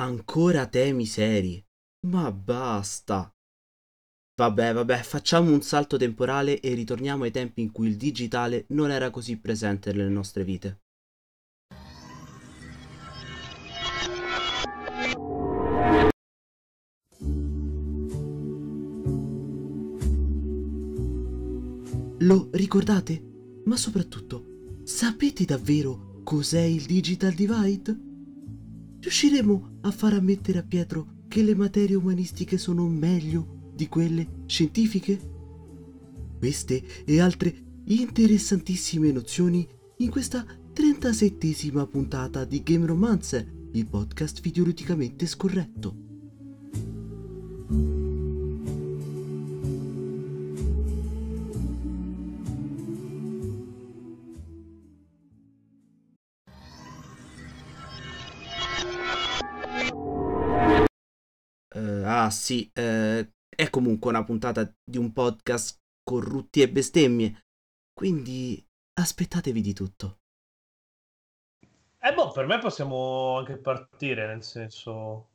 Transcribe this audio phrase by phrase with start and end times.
[0.00, 1.62] Ancora temi seri?
[2.06, 3.30] Ma basta!
[4.34, 8.90] Vabbè, vabbè, facciamo un salto temporale e ritorniamo ai tempi in cui il digitale non
[8.90, 10.80] era così presente nelle nostre vite.
[22.20, 23.22] Lo ricordate?
[23.66, 28.08] Ma soprattutto, sapete davvero cos'è il Digital Divide?
[29.00, 35.18] Riusciremo a far ammettere a Pietro che le materie umanistiche sono meglio di quelle scientifiche?
[36.38, 39.66] Queste e altre interessantissime nozioni
[39.98, 40.44] in questa
[40.74, 46.09] 37esima puntata di Game Romancer, il podcast videoludicamente scorretto.
[62.30, 67.42] Sì, uh, è comunque una puntata di un podcast con rutti e bestemmie,
[67.92, 68.64] quindi
[68.94, 70.18] aspettatevi di tutto.
[72.02, 75.28] Eh boh, per me possiamo anche partire, nel senso...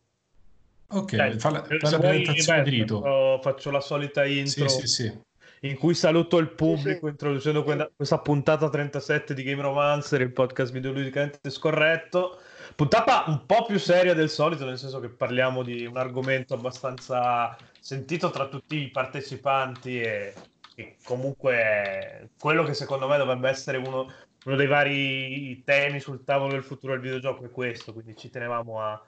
[0.88, 3.40] Ok, Dai, fa la, fa la presentazione di rito.
[3.42, 4.68] Faccio la solita intro.
[4.68, 5.24] Sì, sì, sì.
[5.62, 11.50] In cui saluto il pubblico introducendo questa puntata 37 di Game Romancer, il podcast videoludicamente
[11.50, 12.40] scorretto.
[12.74, 17.56] Puntata un po' più seria del solito, nel senso che parliamo di un argomento abbastanza
[17.80, 20.34] sentito tra tutti i partecipanti e,
[20.76, 24.12] e comunque quello che secondo me dovrebbe essere uno,
[24.46, 28.82] uno, dei vari temi sul tavolo del futuro del videogioco è questo, quindi ci tenevamo
[28.82, 29.02] a,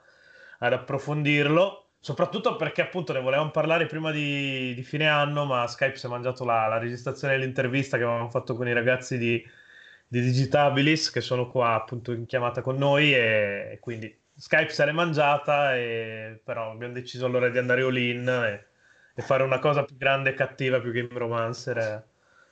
[0.60, 1.84] ad approfondirlo.
[2.00, 6.08] Soprattutto perché appunto ne volevamo parlare prima di, di fine anno, ma Skype si è
[6.08, 9.44] mangiato la, la registrazione dell'intervista che avevamo fatto con i ragazzi di,
[10.08, 14.92] di Digitabilis che sono qua appunto in chiamata con noi e, quindi Skype se l'è
[14.92, 18.66] mangiata e, però abbiamo deciso allora di andare all-in e,
[19.14, 22.04] e fare una cosa più grande e cattiva più Game Romancer e,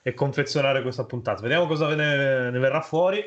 [0.03, 1.41] e confezionare questa puntata.
[1.41, 3.23] Vediamo cosa ne, ne verrà fuori.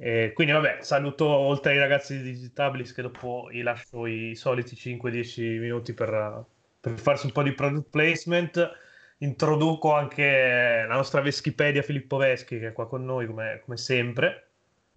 [0.00, 4.76] E quindi vabbè saluto oltre ai ragazzi di Digitabilis che dopo gli lascio i soliti
[4.76, 6.44] 5-10 minuti per,
[6.78, 8.76] per farsi un po' di product placement
[9.18, 14.48] introduco anche la nostra Veschipedia Filippo Veschi che è qua con noi come, come sempre.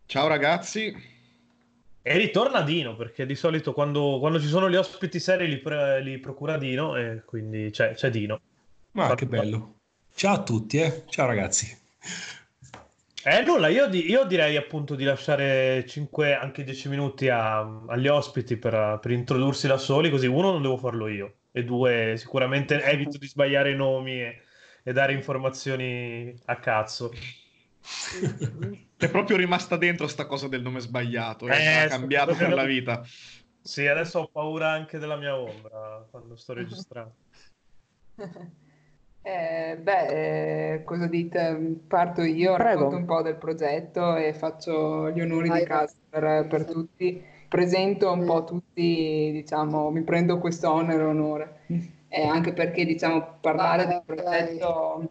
[0.06, 1.20] Ciao ragazzi.
[2.04, 6.02] E ritorna Dino perché di solito quando, quando ci sono gli ospiti seri li, pre,
[6.02, 8.40] li procura Dino e quindi c'è, c'è Dino.
[8.92, 9.76] Ma Fatto che bello.
[10.14, 11.03] Ciao a tutti, eh.
[11.08, 11.80] ciao ragazzi.
[13.24, 18.08] Eh nulla, io, di, io, direi appunto di lasciare 5, anche 10 minuti a, agli
[18.08, 22.82] ospiti per, per introdursi da soli, così uno non devo farlo io e due sicuramente
[22.84, 24.42] evito di sbagliare i nomi e,
[24.84, 27.12] e dare informazioni a cazzo.
[28.98, 33.04] È proprio rimasta dentro sta cosa del nome sbagliato, eh, ha cambiato per la vita.
[33.62, 37.16] Sì, adesso ho paura anche della mia ombra quando sto registrando.
[39.24, 41.80] Eh, beh, eh, cosa dite?
[41.88, 42.70] Parto io, Prego.
[42.70, 45.60] racconto un po' del progetto e faccio gli onori Vai.
[45.60, 51.06] di casa per, per tutti presento un po' tutti, diciamo, mi prendo questo onere e
[51.06, 51.60] onore,
[52.08, 55.10] eh, anche perché, diciamo, parlare del progetto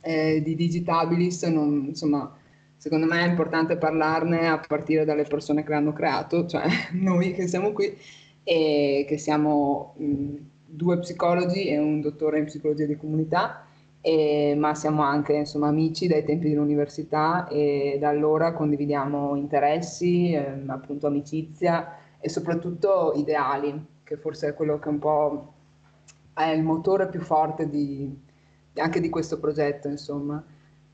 [0.00, 2.36] eh, di Digitabilis, non, insomma,
[2.76, 7.46] secondo me è importante parlarne a partire dalle persone che l'hanno creato, cioè noi che
[7.46, 7.96] siamo qui
[8.42, 10.34] e che siamo mh,
[10.66, 13.63] due psicologi e un dottore in psicologia di comunità
[14.06, 20.68] e, ma siamo anche insomma, amici dai tempi dell'università e da allora condividiamo interessi, ehm,
[20.68, 25.54] appunto amicizia e soprattutto ideali, che forse è quello che un po'
[26.34, 28.14] è il motore più forte di,
[28.74, 29.88] anche di questo progetto.
[29.88, 30.44] Insomma.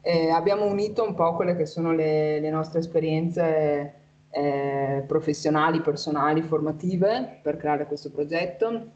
[0.01, 3.95] E abbiamo unito un po' quelle che sono le, le nostre esperienze
[4.31, 8.91] eh, professionali, personali, formative per creare questo progetto.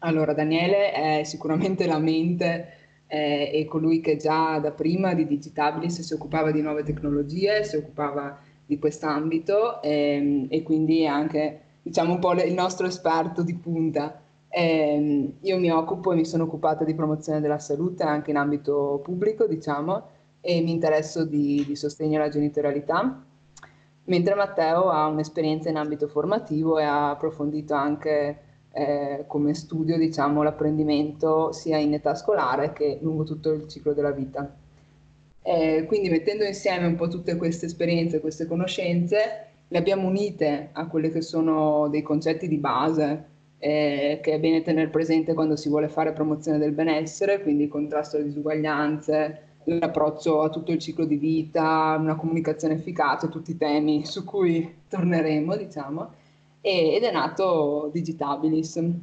[0.00, 2.77] Allora, Daniele è sicuramente la mente
[3.08, 7.76] eh, e colui che già da prima di Digitabilis si occupava di nuove tecnologie, si
[7.76, 13.54] occupava di quest'ambito ehm, e quindi è anche diciamo un po' il nostro esperto di
[13.54, 14.20] punta.
[14.50, 19.00] Eh, io mi occupo e mi sono occupata di promozione della salute anche in ambito
[19.02, 20.02] pubblico, diciamo,
[20.40, 23.24] e mi interesso di, di sostegno alla genitorialità,
[24.04, 28.42] mentre Matteo ha un'esperienza in ambito formativo e ha approfondito anche
[28.78, 34.12] eh, come studio diciamo, l'apprendimento sia in età scolare che lungo tutto il ciclo della
[34.12, 34.54] vita.
[35.42, 40.86] Eh, quindi mettendo insieme un po' tutte queste esperienze, queste conoscenze, le abbiamo unite a
[40.86, 43.24] quelli che sono dei concetti di base
[43.58, 47.68] eh, che è bene tenere presente quando si vuole fare promozione del benessere, quindi il
[47.68, 53.56] contrasto alle disuguaglianze, l'approccio a tutto il ciclo di vita, una comunicazione efficace, tutti i
[53.56, 56.26] temi su cui torneremo, diciamo
[56.60, 58.76] e, ed è nato Digitabilis.
[58.76, 58.94] E,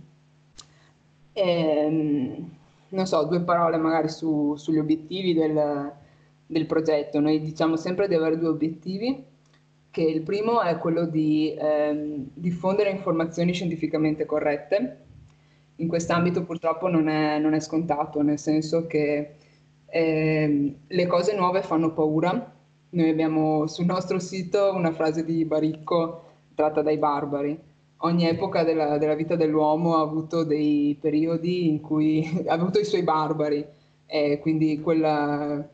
[1.33, 2.49] ehm,
[2.89, 5.91] non so, due parole magari su, sugli obiettivi del,
[6.45, 7.19] del progetto.
[7.19, 9.23] Noi diciamo sempre di avere due obiettivi,
[9.91, 15.03] che il primo è quello di ehm, diffondere informazioni scientificamente corrette.
[15.77, 19.35] In quest'ambito purtroppo non è, non è scontato, nel senso che
[19.87, 22.53] ehm, le cose nuove fanno paura.
[22.89, 26.25] Noi abbiamo sul nostro sito una frase di Baricco
[26.55, 27.59] tratta dai barbari.
[27.99, 32.85] Ogni epoca della, della vita dell'uomo ha avuto dei periodi in cui ha avuto i
[32.85, 33.65] suoi barbari,
[34.07, 35.67] e quindi quella,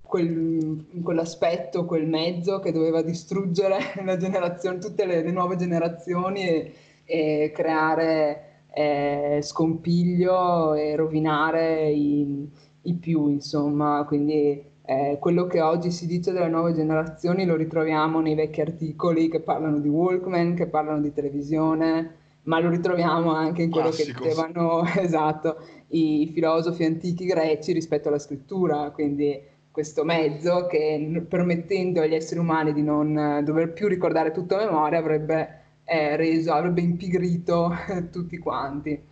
[0.00, 3.78] quel, quell'aspetto, quel mezzo che doveva distruggere
[4.80, 6.74] tutte le, le, nuove generazioni e,
[7.04, 12.48] e creare eh, scompiglio e rovinare i,
[12.82, 14.04] i più, insomma.
[14.06, 19.30] Quindi eh, quello che oggi si dice delle nuove generazioni lo ritroviamo nei vecchi articoli
[19.30, 24.20] che parlano di Walkman, che parlano di televisione, ma lo ritroviamo anche in quello Classico.
[24.20, 25.56] che dicevano esatto,
[25.88, 29.40] i filosofi antichi greci rispetto alla scrittura, quindi
[29.70, 34.98] questo mezzo che permettendo agli esseri umani di non dover più ricordare tutto a memoria
[34.98, 37.72] avrebbe eh, reso, avrebbe impigrito
[38.12, 39.02] tutti quanti,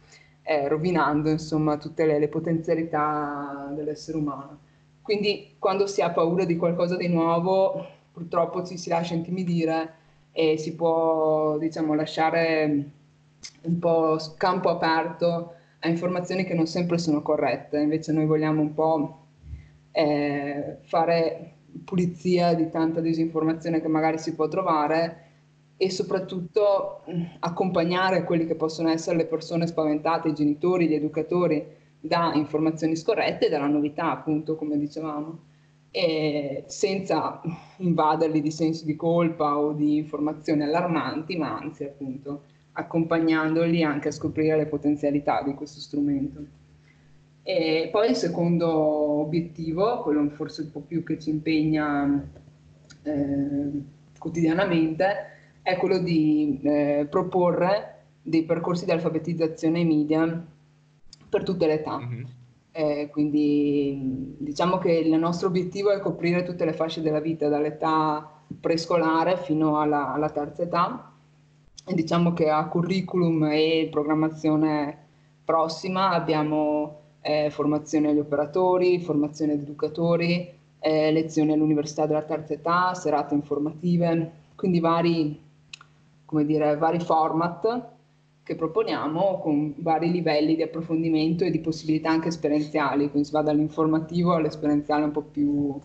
[0.43, 4.59] eh, rovinando insomma tutte le, le potenzialità dell'essere umano.
[5.13, 9.93] Quindi quando si ha paura di qualcosa di nuovo, purtroppo ci si lascia intimidire
[10.33, 12.91] e si può, diciamo, lasciare
[13.65, 17.79] un po' campo aperto a informazioni che non sempre sono corrette.
[17.79, 19.27] Invece noi vogliamo un po'
[19.91, 25.27] eh, fare pulizia di tanta disinformazione che magari si può trovare
[25.77, 27.05] e soprattutto
[27.41, 33.47] accompagnare quelli che possono essere le persone spaventate, i genitori, gli educatori, da informazioni scorrette
[33.47, 35.39] e dalla novità, appunto, come dicevamo,
[36.67, 37.41] senza
[37.77, 44.13] invaderli di sensi di colpa o di informazioni allarmanti, ma anzi, appunto, accompagnandoli anche a
[44.13, 46.45] scoprire le potenzialità di questo strumento.
[47.45, 52.29] E poi il secondo obiettivo, quello forse un po' più che ci impegna
[53.03, 53.71] eh,
[54.19, 55.15] quotidianamente,
[55.63, 60.47] è quello di eh, proporre dei percorsi di alfabetizzazione media
[61.33, 61.99] per tutte le età.
[61.99, 62.25] Mm-hmm.
[62.73, 68.31] Eh, quindi diciamo che il nostro obiettivo è coprire tutte le fasce della vita, dall'età
[68.61, 71.11] prescolare fino alla, alla terza età.
[71.87, 74.99] E diciamo che a curriculum e programmazione
[75.43, 82.93] prossima abbiamo eh, formazione agli operatori, formazione agli educatori, eh, lezioni all'università della terza età,
[82.93, 85.41] serate informative, quindi vari,
[86.27, 87.91] come dire, vari format
[88.45, 93.43] che proponiamo con vari livelli di approfondimento e di possibilità anche esperienziali, quindi si va
[93.43, 95.79] dall'informativo all'esperienziale un po' più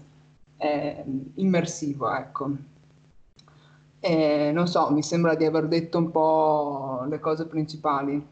[0.58, 1.04] eh,
[1.36, 2.12] immersivo.
[2.12, 2.52] Ecco.
[4.00, 8.26] E, non so, mi sembra di aver detto un po' le cose principali.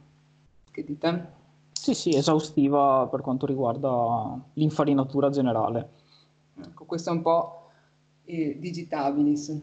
[0.71, 1.33] Che dite?
[1.71, 5.89] Sì, sì, esaustiva per quanto riguarda l'infarinatura generale.
[6.63, 7.69] Ecco, questo è un po'
[8.25, 9.62] eh, digitabilis.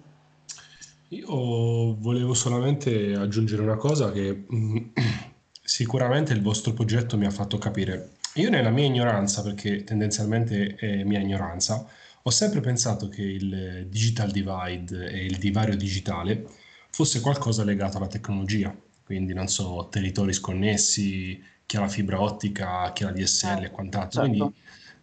[1.12, 4.76] Io volevo solamente aggiungere una cosa che mm,
[5.62, 8.12] sicuramente il vostro progetto mi ha fatto capire.
[8.36, 11.86] Io nella mia ignoranza, perché tendenzialmente è mia ignoranza,
[12.22, 16.46] ho sempre pensato che il digital divide e il divario digitale
[16.90, 18.74] fosse qualcosa legato alla tecnologia,
[19.04, 23.70] quindi non so, territori sconnessi, chi ha la fibra ottica, chi ha la DSL e
[23.70, 24.22] quant'altro.
[24.22, 24.36] Certo.
[24.38, 24.54] Quindi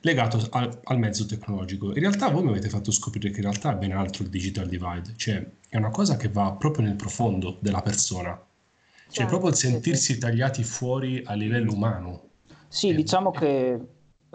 [0.01, 1.87] legato al, al, mezzo tecnologico.
[1.87, 4.67] In realtà voi mi avete fatto scoprire che in realtà è ben altro il digital
[4.67, 9.51] divide, cioè è una cosa che va proprio nel profondo della persona, cioè certo, proprio
[9.51, 10.19] il sentirsi sì.
[10.19, 12.21] tagliati fuori a livello umano.
[12.67, 13.37] Sì, eh, diciamo eh.
[13.39, 13.79] che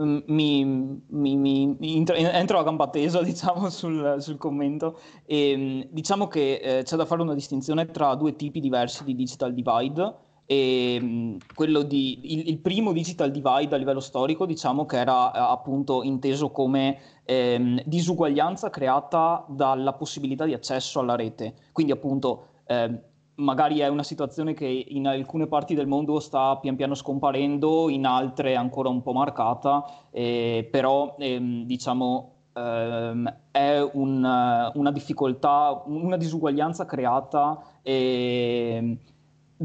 [0.03, 0.65] mm, mi,
[1.07, 6.57] mi, mi entro, entro, a gamba tesa diciamo, sul, sul, commento e mm, diciamo che
[6.57, 11.39] eh, c'è da fare una distinzione tra due tipi diversi di digital divide e ehm,
[11.55, 16.03] quello di, il, il, primo digital divide a livello storico diciamo che era eh, appunto
[16.03, 21.55] inteso come ehm, disuguaglianza creata dalla possibilità di accesso alla rete.
[21.73, 23.01] Quindi appunto eh,
[23.37, 28.07] magari è una situazione che in alcune parti del mondo sta pian piano scomparendo in
[28.07, 36.17] altre ancora un po' marcata eh, però ehm, diciamo ehm, è un, una difficoltà una
[36.17, 38.99] disuguaglianza creata eh,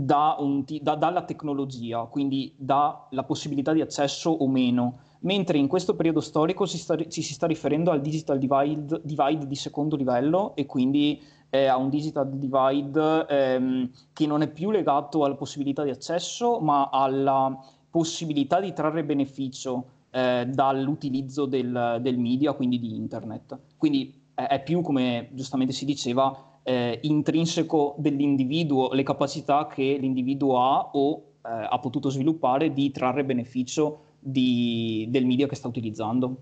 [0.06, 5.96] da un, da, dalla tecnologia, quindi dalla possibilità di accesso o meno, mentre in questo
[5.96, 10.56] periodo storico si sta, ci si sta riferendo al digital divide, divide di secondo livello
[10.56, 15.84] e quindi eh, a un digital divide ehm, che non è più legato alla possibilità
[15.84, 17.58] di accesso, ma alla
[17.90, 23.58] possibilità di trarre beneficio eh, dall'utilizzo del, del, media, quindi di internet.
[23.78, 30.90] Quindi è più, come giustamente si diceva, eh, intrinseco dell'individuo, le capacità che l'individuo ha
[30.94, 36.36] o eh, ha potuto sviluppare di trarre beneficio di, del media che sta utilizzando.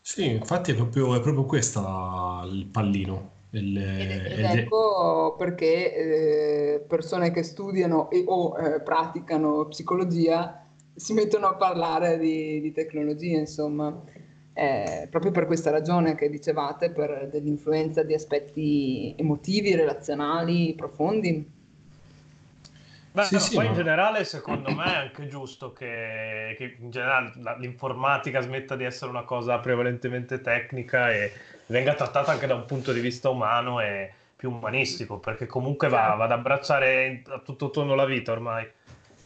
[0.00, 1.80] Sì, infatti è proprio, è proprio questo
[2.50, 3.30] il pallino.
[3.50, 11.12] Il, ed, ed ecco perché eh, persone che studiano e, o eh, praticano psicologia si
[11.12, 14.02] mettono a parlare di, di tecnologia, insomma,
[14.54, 21.50] eh, proprio per questa ragione che dicevate, per dell'influenza di aspetti emotivi, relazionali, profondi.
[23.12, 23.70] Beh, sì, no, sì, poi no.
[23.70, 29.10] in generale secondo me è anche giusto che, che in generale l'informatica smetta di essere
[29.10, 31.30] una cosa prevalentemente tecnica e
[31.66, 35.98] venga trattata anche da un punto di vista umano e più umanistico, perché comunque va,
[35.98, 36.16] certo.
[36.16, 38.66] va ad abbracciare a tutto tondo la vita ormai.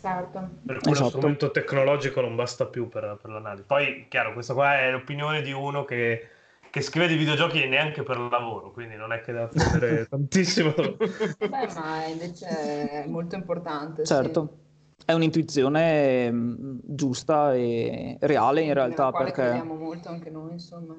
[0.07, 0.49] Certo.
[0.65, 1.05] Per cui esatto.
[1.05, 3.65] lo strumento tecnologico non basta più per, per, l'analisi.
[3.67, 6.29] Poi, chiaro, questa qua è l'opinione di uno che,
[6.71, 10.73] che scrive di videogiochi neanche per lavoro, quindi non è che deve prendere tantissimo.
[10.73, 12.47] Beh, ma invece
[12.89, 14.05] è molto importante.
[14.05, 14.59] Certo.
[14.97, 15.05] Sì.
[15.07, 19.07] È un'intuizione mm, giusta e reale in realtà.
[19.07, 19.43] Nella perché...
[19.43, 20.97] crediamo molto anche noi, insomma.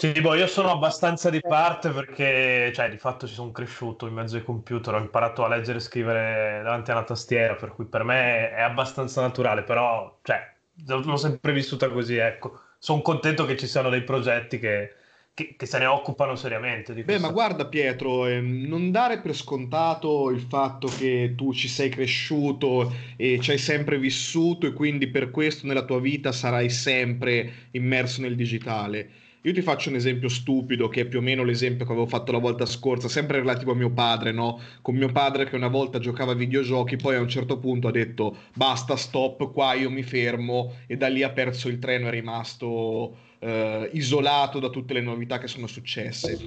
[0.00, 4.14] Sì, boh, io sono abbastanza di parte perché, cioè, di fatto ci sono cresciuto in
[4.14, 7.84] mezzo ai computer, ho imparato a leggere e scrivere davanti a una tastiera, per cui
[7.84, 10.54] per me è abbastanza naturale, però, cioè,
[10.86, 12.58] l'ho sempre vissuta così, ecco.
[12.78, 14.94] Sono contento che ci siano dei progetti che,
[15.34, 16.94] che, che se ne occupano seriamente.
[16.94, 21.90] Beh, ma guarda Pietro, ehm, non dare per scontato il fatto che tu ci sei
[21.90, 27.68] cresciuto e ci hai sempre vissuto e quindi per questo nella tua vita sarai sempre
[27.72, 31.86] immerso nel digitale io ti faccio un esempio stupido, che è più o meno l'esempio
[31.86, 34.60] che avevo fatto la volta scorsa, sempre relativo a mio padre, no?
[34.82, 37.90] Con mio padre che una volta giocava a videogiochi, poi a un certo punto ha
[37.90, 42.10] detto basta, stop, qua io mi fermo e da lì ha perso il treno, è
[42.10, 46.38] rimasto eh, isolato da tutte le novità che sono successe.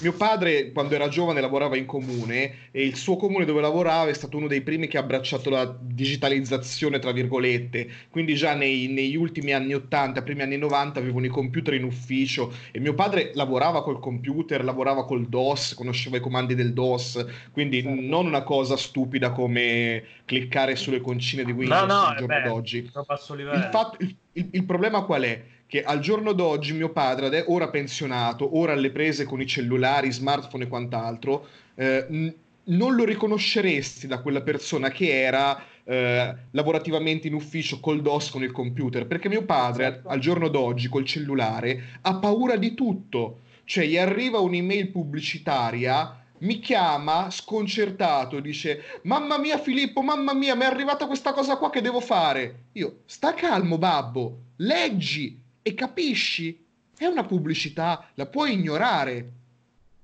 [0.00, 4.14] Mio padre, quando era giovane, lavorava in comune e il suo comune dove lavorava è
[4.14, 7.88] stato uno dei primi che ha abbracciato la digitalizzazione, tra virgolette.
[8.10, 12.52] Quindi già nei, negli ultimi anni 80, primi anni 90 avevano i computer in ufficio
[12.70, 17.82] e mio padre lavorava col computer, lavorava col DOS, conosceva i comandi del DOS, quindi
[17.82, 18.00] certo.
[18.00, 22.48] non una cosa stupida come cliccare sulle concine di Windows no, no, al giorno beh,
[22.48, 22.78] d'oggi.
[22.78, 25.42] Il, fatto, il, il, il problema qual è?
[25.68, 30.64] Che al giorno d'oggi mio padre, ora pensionato, ora alle prese con i cellulari, smartphone
[30.64, 32.34] e quant'altro, eh,
[32.64, 38.42] non lo riconosceresti da quella persona che era eh, lavorativamente in ufficio col DOS con
[38.42, 40.08] il computer, perché mio padre certo.
[40.08, 46.60] al giorno d'oggi col cellulare ha paura di tutto, cioè gli arriva un'email pubblicitaria mi
[46.60, 51.80] chiama sconcertato, dice mamma mia Filippo, mamma mia, mi è arrivata questa cosa qua che
[51.80, 52.66] devo fare.
[52.72, 56.64] Io, sta calmo babbo, leggi, e capisci,
[56.96, 59.32] è una pubblicità, la puoi ignorare.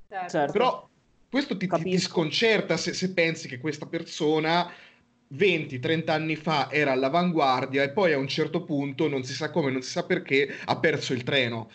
[0.08, 0.28] Certo.
[0.28, 0.52] certo.
[0.52, 0.88] Però
[1.30, 4.70] questo ti, ti sconcerta se, se pensi che questa persona
[5.34, 9.70] 20-30 anni fa era all'avanguardia e poi a un certo punto, non si sa come,
[9.70, 11.70] non si sa perché, ha perso il treno.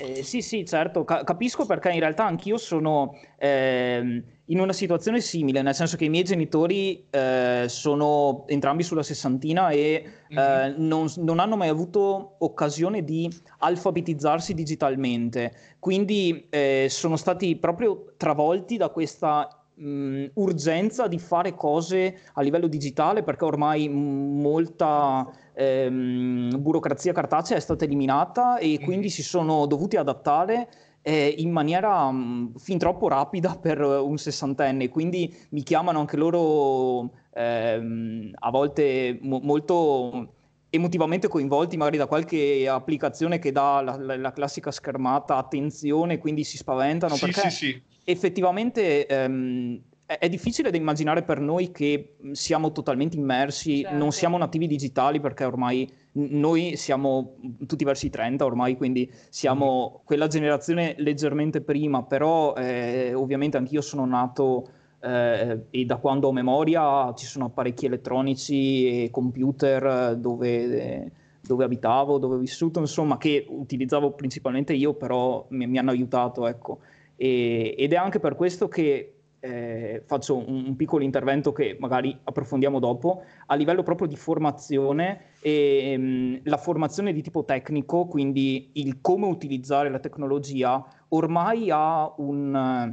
[0.00, 5.20] Eh, sì, sì, certo, Ca- capisco perché in realtà anch'io sono eh, in una situazione
[5.20, 10.74] simile, nel senso che i miei genitori eh, sono entrambi sulla sessantina e mm-hmm.
[10.86, 13.28] non, non, hanno mai avuto occasione di
[13.58, 22.20] alfabetizzarsi digitalmente, quindi eh, sono stati proprio travolti da questa mh, urgenza di fare cose
[22.34, 29.22] a livello digitale perché ormai molta ehm, burocrazia cartacea è stata eliminata e quindi si
[29.22, 30.68] sono dovuti adattare
[31.02, 37.10] eh, in maniera mh, fin troppo rapida per un sessantenne, quindi mi chiamano anche loro
[37.32, 40.32] ehm, a volte mo- molto
[40.70, 46.44] emotivamente coinvolti magari da qualche applicazione che dà la, la, la classica schermata attenzione, quindi
[46.44, 47.82] si spaventano sì, perché sì, sì.
[48.10, 53.98] Effettivamente ehm, è difficile da immaginare per noi che siamo totalmente immersi, certo.
[53.98, 57.34] non siamo nativi digitali perché ormai noi siamo
[57.66, 60.04] tutti verso i 30 ormai, quindi siamo mm.
[60.06, 66.32] quella generazione leggermente prima, però eh, ovviamente anch'io sono nato eh, e da quando ho
[66.32, 71.10] memoria ci sono apparecchi elettronici e computer dove,
[71.42, 76.46] dove abitavo, dove ho vissuto, insomma, che utilizzavo principalmente io, però mi, mi hanno aiutato,
[76.46, 76.78] ecco.
[77.20, 82.16] E, ed è anche per questo che eh, faccio un, un, piccolo intervento che magari
[82.24, 89.00] approfondiamo dopo, a livello proprio di formazione, ehm, la formazione di tipo tecnico, quindi il
[89.00, 92.92] come utilizzare la tecnologia, ormai ha un,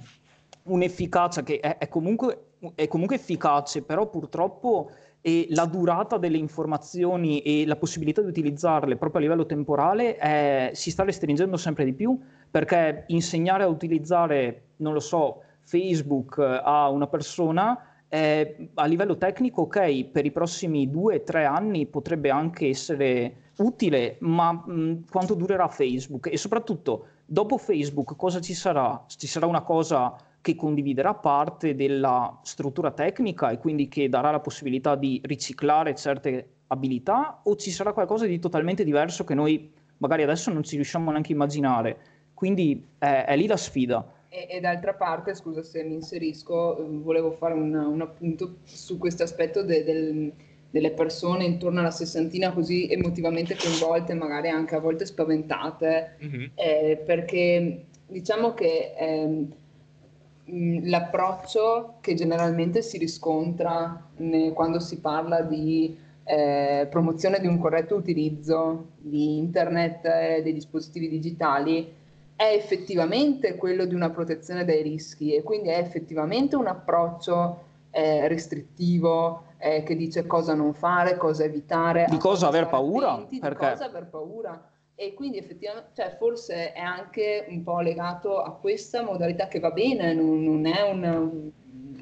[0.63, 4.91] un'efficacia che è, è, comunque, è comunque efficace, però purtroppo
[5.27, 10.69] e la durata delle informazioni e la possibilità di utilizzarle proprio a livello temporale è,
[10.75, 12.15] si sta restringendo sempre di più
[12.51, 17.75] perché insegnare a utilizzare, non lo so, Facebook eh, a una persona
[18.07, 23.35] eh, a livello tecnico, ok, per i prossimi due o tre anni potrebbe anche essere
[23.57, 26.31] utile, ma mh, quanto durerà Facebook?
[26.31, 29.03] E soprattutto, dopo Facebook cosa ci sarà?
[29.07, 30.15] Ci sarà una cosa
[30.45, 36.49] che condividerà parte della struttura tecnica e quindi che darà la possibilità di riciclare certe
[36.67, 41.09] abilità o ci sarà qualcosa di totalmente diverso che noi magari adesso non ci riusciamo
[41.09, 41.97] neanche a immaginare.
[42.35, 44.07] Quindi è, è lì la sfida.
[44.29, 48.99] E, e, d'altra parte, scusa se mi inserisco, ehm, volevo fare un, un appunto su
[48.99, 50.31] questo aspetto de, del,
[50.69, 56.45] delle persone intorno alla sessantina così emotivamente coinvolte, magari anche a volte spaventate, mm-hmm.
[56.53, 58.93] eh, perché diciamo che...
[58.95, 59.63] Eh,
[60.47, 64.09] l'approccio che generalmente si riscontra
[64.53, 71.07] quando si parla di eh, promozione di un corretto utilizzo di internet e dei dispositivi
[71.07, 71.93] digitali
[72.35, 78.27] è effettivamente quello di una protezione dai rischi e quindi è effettivamente un approccio eh,
[78.27, 83.65] restrittivo eh, che dice cosa non fare, cosa evitare, di cosa aver paura, attenti, perché...
[83.65, 88.51] di cosa aver paura e quindi effettivamente, cioè, forse è anche un po' legato a
[88.53, 91.19] questa modalità che va bene, non, non è una,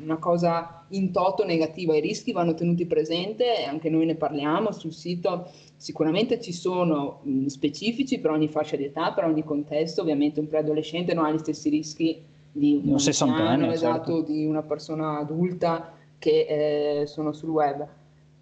[0.02, 4.72] una, cosa in toto negativa, i rischi vanno tenuti presenti e anche noi ne parliamo.
[4.72, 10.02] Sul sito, sicuramente ci sono mh, specifici per ogni fascia di età, per ogni contesto,
[10.02, 14.32] ovviamente un preadolescente non ha gli stessi rischi di un, un anziano, esatto, certo.
[14.32, 17.88] di una persona adulta che eh, sono sul web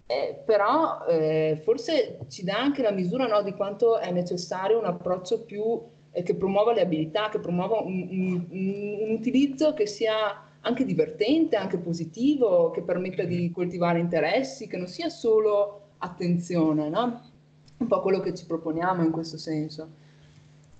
[0.06, 4.84] eh, però eh, forse ci dà anche la misura no, di quanto è necessario un
[4.84, 5.80] approccio più
[6.10, 11.56] eh, che promuova le abilità, che promuova un, un, un, utilizzo che sia anche divertente,
[11.56, 17.30] anche positivo, che permetta di coltivare interessi, che non sia solo attenzione, no?
[17.78, 19.88] Un po' quello che ci proponiamo in questo senso.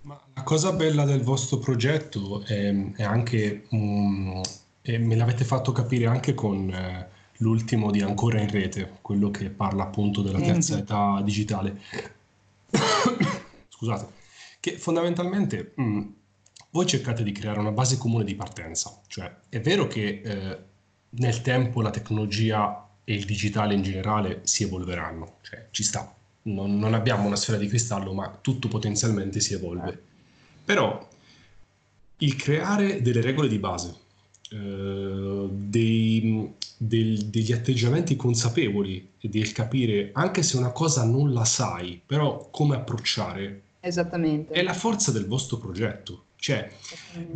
[0.02, 4.40] Ma la cosa bella del vostro progetto è, è anche, um,
[4.82, 6.70] e me l'avete fatto capire anche con...
[6.70, 11.80] Eh, l'ultimo di Ancora in rete, quello che parla appunto della terza età digitale.
[13.68, 14.06] Scusate,
[14.60, 16.00] che fondamentalmente mh, mm,
[16.70, 20.58] voi cercate di creare una base comune di partenza, cioè è vero che eh,
[21.10, 26.78] nel tempo la tecnologia e il digitale in generale si evolveranno, cioè ci sta, non,
[26.78, 30.00] non abbiamo una sfera di cristallo, ma tutto potenzialmente si evolve.
[30.64, 31.08] Però
[32.18, 33.94] il creare delle regole di base,
[34.52, 41.44] eh, dei, del, degli atteggiamenti consapevoli e del capire, anche se una cosa non la
[41.44, 43.62] sai, però come approcciare.
[43.80, 44.52] Esattamente.
[44.52, 46.24] È la forza del vostro progetto.
[46.36, 46.70] Cioè,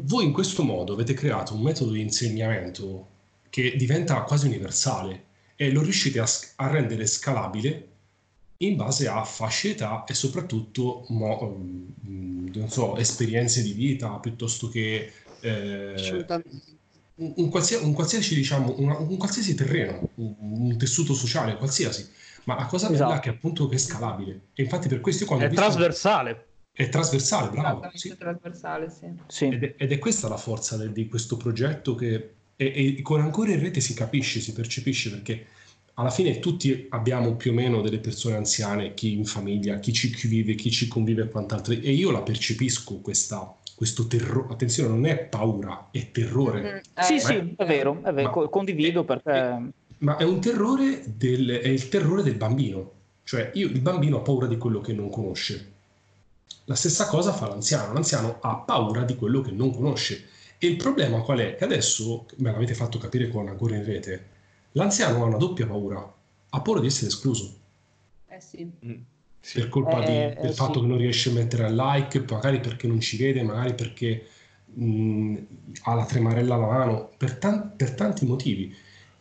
[0.01, 3.07] voi in questo modo avete creato un metodo di insegnamento
[3.49, 5.25] che diventa quasi universale
[5.57, 6.27] e lo riuscite a,
[6.57, 7.89] a rendere scalabile
[8.59, 11.57] in base a fasce età e soprattutto mo,
[12.07, 16.25] mm, non so, esperienze di vita piuttosto che eh,
[17.19, 22.09] Un, qualsiasi, un qualsiasi, diciamo, una, un qualsiasi terreno, un, un, tessuto sociale, qualsiasi.
[22.45, 24.49] Ma la cosa bella è che appunto è scalabile.
[24.55, 25.65] E infatti per questo quando è visto...
[25.65, 26.47] trasversale.
[26.71, 27.89] È trasversale, bravo.
[27.95, 28.15] Sì.
[28.17, 29.07] trasversale, sì.
[29.29, 29.47] sì.
[29.47, 33.21] Ed, è, ed, è, questa la forza de, di questo progetto che e, e con
[33.21, 35.47] ancora in rete si capisce, si percepisce perché
[35.95, 40.15] alla fine tutti abbiamo più o meno delle persone anziane, chi in famiglia, chi ci
[40.27, 41.73] vive, chi ci convive e quant'altro.
[41.73, 46.61] E io la percepisco questa, questo terrore, attenzione, non è paura, è terrore.
[46.62, 46.77] Mm-hmm.
[46.95, 48.33] Eh, sì, sì, è vero, è vero.
[48.35, 49.31] Ma, condivido perché...
[49.31, 49.59] È,
[49.99, 54.21] ma è un terrore del, è il terrore del bambino, cioè io, il bambino ha
[54.21, 55.73] paura di quello che non conosce.
[56.65, 60.25] La stessa cosa fa l'anziano, l'anziano ha paura di quello che non conosce.
[60.57, 61.55] E il problema qual è?
[61.55, 64.27] Che adesso, me l'avete fatto capire con ancora in rete,
[64.73, 66.15] l'anziano ha una doppia paura,
[66.49, 67.55] ha paura di essere escluso.
[68.27, 68.71] Eh sì.
[68.87, 68.95] Mm
[69.47, 69.61] sì.
[69.61, 70.81] per colpa eh, di, del eh, fatto sì.
[70.81, 74.27] che non riesce a mettere a like, magari perché non ci vede, magari perché
[74.65, 75.37] mh,
[75.83, 78.75] ha la tremarella alla mano, per, tan- per, tanti motivi.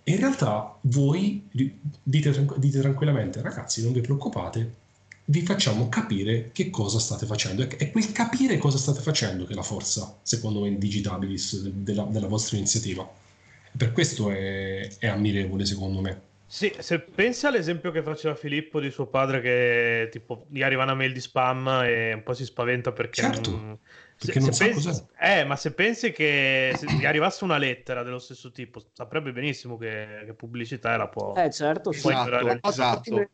[0.04, 4.74] E in realtà voi dite, dite tranquillamente, ragazzi, non vi preoccupate,
[5.26, 7.68] vi facciamo capire che cosa state facendo.
[7.70, 12.04] È quel capire cosa state facendo che è la forza, secondo me, in Digitabilis della,
[12.04, 13.08] della vostra iniziativa.
[13.78, 16.22] Per questo è, è ammirevole, secondo me.
[16.56, 20.94] Sì, se pensi all'esempio che faceva Filippo di suo padre che tipo gli arriva una
[20.94, 23.78] mail di spam e un po' si spaventa perché certo, non...
[24.18, 25.06] Perché se, non se pensi...
[25.20, 29.76] Eh, ma se pensi che se gli arrivasse una lettera dello stesso tipo, saprebbe benissimo
[29.76, 31.34] che, che pubblicità la può...
[31.36, 32.08] Eh, certo, sì.
[32.08, 33.30] esatto, esatto.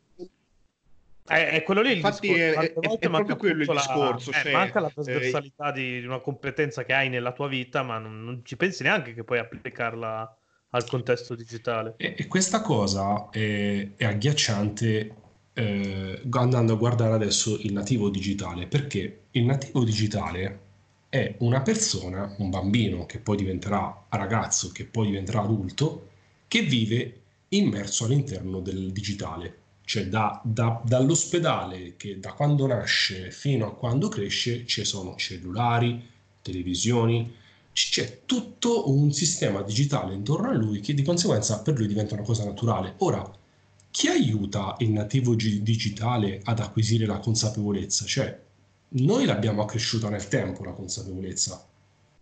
[1.24, 2.60] È, è, quello lì il Infatti discorso.
[2.60, 4.30] È, è, è proprio quello il discorso.
[4.32, 7.30] La, eh, cioè, manca la eh, trasversalità eh, di, di, una competenza che hai nella
[7.30, 10.38] tua vita, ma non, non, ci pensi neanche che puoi applicarla
[10.74, 11.94] al contesto digitale.
[11.96, 15.14] E, e questa cosa è, è agghiacciante
[15.54, 20.60] eh, andando a guardare adesso il nativo digitale, perché il nativo digitale
[21.08, 26.08] è una persona, un bambino che poi diventerà ragazzo, che poi diventerà adulto,
[26.48, 29.58] che vive immerso all'interno del digitale.
[29.84, 36.08] Cioè da, da, dall'ospedale che da quando nasce fino a quando cresce ci sono cellulari,
[36.40, 37.34] televisioni,
[37.72, 42.22] c'è tutto un sistema digitale intorno a lui che di conseguenza per lui diventa una
[42.22, 42.94] cosa naturale.
[42.98, 43.30] Ora,
[43.90, 48.04] chi aiuta il nativo digitale ad acquisire la consapevolezza?
[48.04, 48.40] Cioè,
[48.88, 51.66] noi l'abbiamo accresciuta nel tempo la consapevolezza.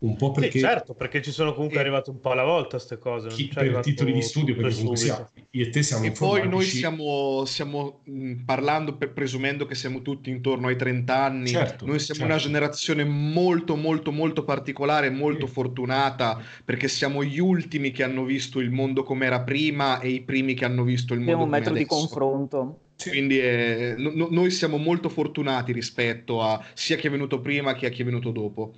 [0.00, 0.52] Un po' perché...
[0.52, 1.80] Sì, certo, perché ci sono comunque e...
[1.80, 3.28] arrivate un po' alla volta queste cose.
[3.28, 6.64] Chi, per titoli di studio, perché comunque sia, io e te siamo E poi noi
[6.64, 8.02] stiamo, stiamo
[8.46, 11.48] parlando, per, presumendo che siamo tutti intorno ai 30 anni.
[11.48, 12.34] Certo, noi siamo certo.
[12.34, 15.52] una generazione molto, molto, molto particolare, molto sì.
[15.52, 20.22] fortunata, perché siamo gli ultimi che hanno visto il mondo come era prima e i
[20.22, 21.70] primi che hanno visto il Abbiamo mondo come adesso.
[21.72, 22.78] Abbiamo un metro di confronto.
[23.08, 27.86] Quindi è, no, noi siamo molto fortunati rispetto a sia chi è venuto prima che
[27.86, 28.74] a chi è venuto dopo.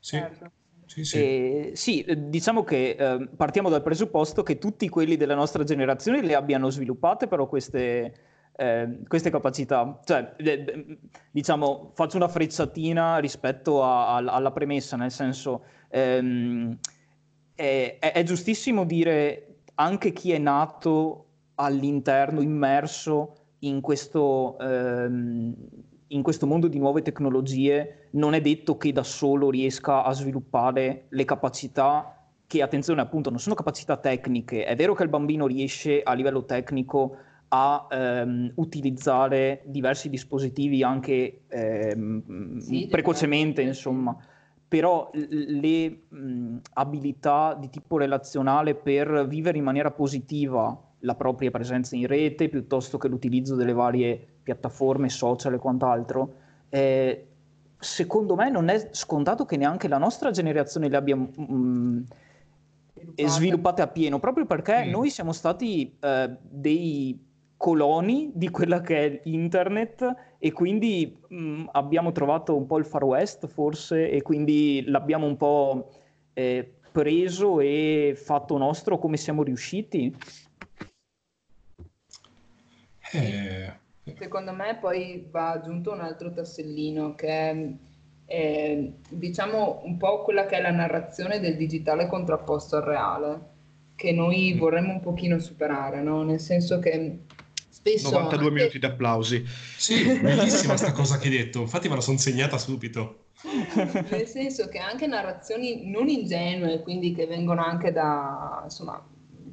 [0.00, 0.16] Sì.
[0.16, 0.50] Certo.
[0.86, 1.16] Sì, sì.
[1.18, 6.34] Eh, sì, diciamo che eh, partiamo dal presupposto che tutti quelli della nostra generazione le
[6.34, 8.12] abbiano sviluppate però queste,
[8.56, 10.00] eh, queste capacità.
[10.04, 10.34] Cioè,
[11.30, 16.76] diciamo, faccio una frecciatina rispetto a, a, alla premessa, nel senso, ehm,
[17.54, 25.54] è, è, giustissimo dire anche chi è nato all'interno, immerso in questo, ehm,
[26.12, 31.06] in questo mondo di nuove tecnologie, non è detto che da solo riesca a sviluppare
[31.08, 34.64] le capacità che, attenzione, appunto, non sono capacità tecniche.
[34.64, 37.16] È vero che il bambino riesce a livello tecnico
[37.48, 44.16] a ehm, utilizzare diversi dispositivi anche ehm, sì, precocemente, insomma,
[44.66, 51.96] però le mh, abilità di tipo relazionale per vivere in maniera positiva la propria presenza
[51.96, 56.34] in rete piuttosto che l'utilizzo delle varie piattaforme social e quant'altro,
[56.68, 57.26] eh,
[57.78, 62.00] secondo me non è scontato che neanche la nostra generazione le abbia mh, mm,
[63.24, 63.82] sviluppate.
[63.82, 64.90] appieno, proprio perché mm.
[64.90, 71.66] noi siamo stati eh, dei coloni di quella che è internet e quindi mh, mm,
[71.72, 75.90] abbiamo trovato un po' il far west forse e quindi l'abbiamo un po'
[76.32, 80.14] eh, preso e fatto nostro come siamo riusciti.
[83.12, 83.72] Eh,
[84.18, 87.66] Secondo me poi va aggiunto un altro tassellino che è,
[88.24, 93.40] è, diciamo un po' quella che è la narrazione del digitale contrapposto al reale,
[93.94, 94.58] che noi mm.
[94.58, 96.22] vorremmo un pochino superare, no?
[96.22, 97.20] nel senso che
[97.68, 98.10] spesso...
[98.10, 98.54] 92 anche...
[98.58, 99.44] minuti di applausi.
[99.76, 103.26] Sì, bellissima sta cosa che hai detto, infatti me la sono segnata subito.
[104.10, 109.02] nel senso che anche narrazioni non ingenue, quindi che vengono anche da insomma,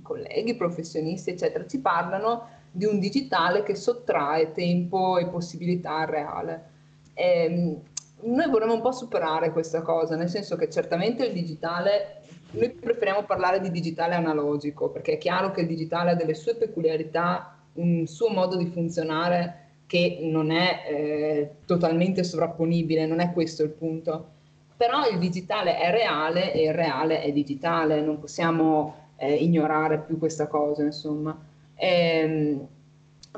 [0.02, 6.70] colleghi, professionisti, eccetera, ci parlano di un digitale che sottrae tempo e possibilità al reale.
[7.14, 7.82] E, ehm,
[8.20, 13.24] noi vorremmo un po' superare questa cosa, nel senso che certamente il digitale, noi preferiamo
[13.24, 18.08] parlare di digitale analogico, perché è chiaro che il digitale ha delle sue peculiarità, un
[18.08, 24.32] suo modo di funzionare che non è eh, totalmente sovrapponibile, non è questo il punto.
[24.76, 30.18] Però il digitale è reale e il reale è digitale, non possiamo eh, ignorare più
[30.18, 31.38] questa cosa, insomma.
[31.78, 32.68] Ehm,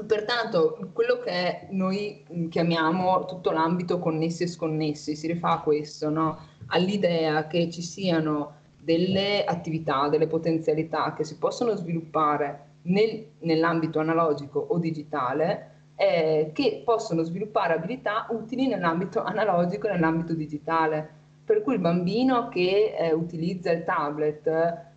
[0.05, 6.37] pertanto, quello che noi chiamiamo tutto l'ambito connessi e sconnessi si rifà a questo, no?
[6.67, 14.59] all'idea che ci siano delle attività, delle potenzialità che si possono sviluppare nel, nell'ambito analogico
[14.59, 21.17] o digitale eh, che possono sviluppare abilità utili nell'ambito analogico e nell'ambito digitale.
[21.43, 24.47] Per cui il bambino che eh, utilizza il tablet,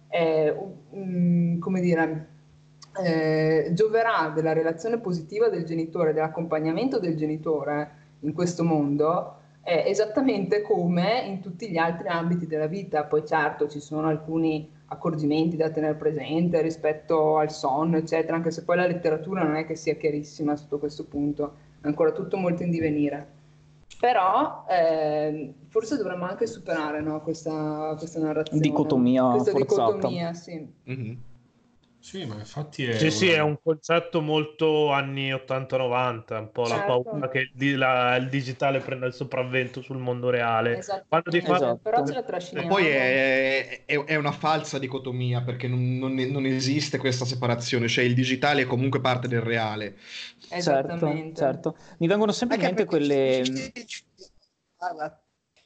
[0.08, 0.56] eh,
[0.90, 2.28] um, come dire,
[3.02, 10.62] eh, gioverà della relazione positiva del genitore, dell'accompagnamento del genitore in questo mondo, eh, esattamente
[10.62, 13.04] come in tutti gli altri ambiti della vita.
[13.04, 18.64] Poi certo ci sono alcuni accorgimenti da tenere presente rispetto al sonno, eccetera, anche se
[18.64, 22.62] poi la letteratura non è che sia chiarissima sotto questo punto, è ancora tutto molto
[22.62, 23.40] in divenire.
[23.98, 28.60] Però eh, forse dovremmo anche superare no, questa, questa narrazione.
[28.60, 29.92] Dicotomia questa forzata.
[29.92, 30.66] dicotomia, sì.
[30.90, 31.12] Mm-hmm.
[32.02, 32.98] Sì, ma infatti è...
[32.98, 33.12] Sì, una...
[33.12, 36.74] sì, è un concetto molto anni 80-90, un po' certo.
[36.74, 40.78] la paura che il, la, il, digitale prenda il sopravvento sul mondo reale.
[40.78, 41.04] Esatto.
[41.06, 41.54] Quando di fatto...
[41.54, 41.76] esatto.
[41.76, 42.66] Però ce la trasciniamo.
[42.66, 47.86] E poi è, è, è, una falsa dicotomia, perché non, non, non, esiste questa separazione,
[47.86, 49.96] cioè il digitale è comunque parte del reale.
[50.60, 51.76] Certo, certo.
[51.98, 53.44] Mi vengono sempre in mente quelle...
[54.76, 55.21] Guarda,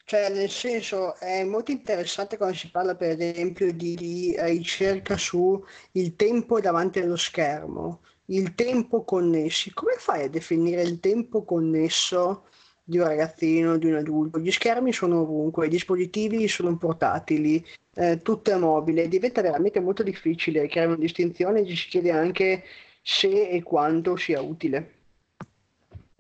[0.09, 5.61] Cioè, nel senso, è molto interessante quando si parla, per esempio, di, di ricerca su
[5.92, 9.73] il tempo davanti allo schermo, il tempo connessi.
[9.73, 12.45] Come fai a definire il tempo connesso
[12.85, 14.38] di un ragazzino, di un adulto?
[14.38, 17.66] Gli schermi sono ovunque, i dispositivi sono portatili,
[17.97, 19.09] eh, tutto è mobile.
[19.09, 22.62] Diventa veramente molto difficile creare una distinzione e ci si chiede anche
[23.03, 24.92] se e quanto sia utile.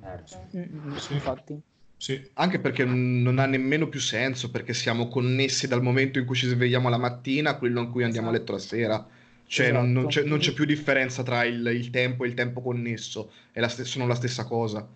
[0.02, 0.68] Eh,
[1.10, 1.74] infatti.
[1.98, 2.30] Sì.
[2.34, 6.46] Anche perché non ha nemmeno più senso, perché siamo connessi dal momento in cui ci
[6.46, 8.36] svegliamo la mattina a quello in cui andiamo esatto.
[8.36, 9.06] a letto la sera.
[9.46, 9.80] Cioè, esatto.
[9.80, 13.30] non, non, c'è, non, c'è, più differenza tra il, il, tempo e il tempo connesso,
[13.52, 14.86] la st- sono la stessa cosa.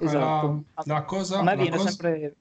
[0.00, 0.64] Esatto.
[0.74, 1.88] La, la cosa, a me viene cosa...
[1.88, 2.34] sempre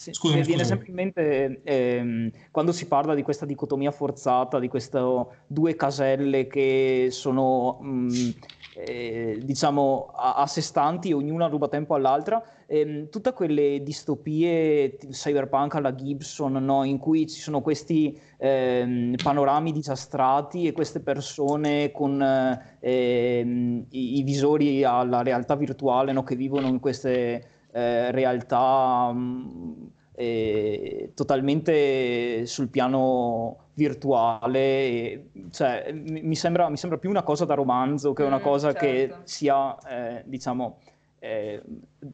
[0.00, 4.58] sì, scusami, mi viene sempre in mente ehm, quando si parla di questa dicotomia forzata,
[4.58, 4.98] di queste
[5.46, 8.30] due caselle che sono mh,
[8.76, 15.74] eh, diciamo a, a, sé stanti, ognuna ruba tempo all'altra, ehm, tutte quelle distopie cyberpunk
[15.74, 16.84] alla Gibson, no?
[16.84, 24.22] in cui ci sono questi ehm, panorami disastrati e queste persone con ehm, i, i,
[24.22, 26.22] visori alla realtà virtuale no?
[26.22, 36.68] che vivono in queste eh, realtà mh, eh, totalmente sul piano virtuale, cioè, mi, sembra,
[36.68, 38.84] mi, sembra, più una cosa da romanzo che una mm, cosa certo.
[38.84, 40.76] che sia, eh, diciamo,
[41.20, 41.62] eh,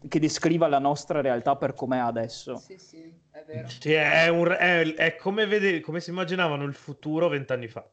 [0.09, 2.57] che descriva la nostra realtà per com'è adesso.
[2.57, 3.69] Sì, sì, è vero.
[3.69, 7.89] Sì, è, un, è, è come, vede, come si immaginavano il futuro vent'anni fa.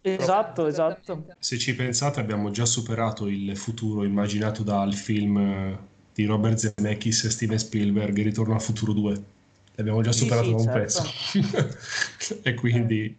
[0.00, 1.26] Esatto, esatto.
[1.38, 5.78] Se ci pensate abbiamo già superato il futuro immaginato dal film
[6.12, 9.24] di Robert Zemeckis e Steven Spielberg, Ritorno al futuro 2
[9.76, 11.02] l'abbiamo già superato sì, sì, da un certo.
[12.18, 12.40] pezzo.
[12.48, 13.18] e quindi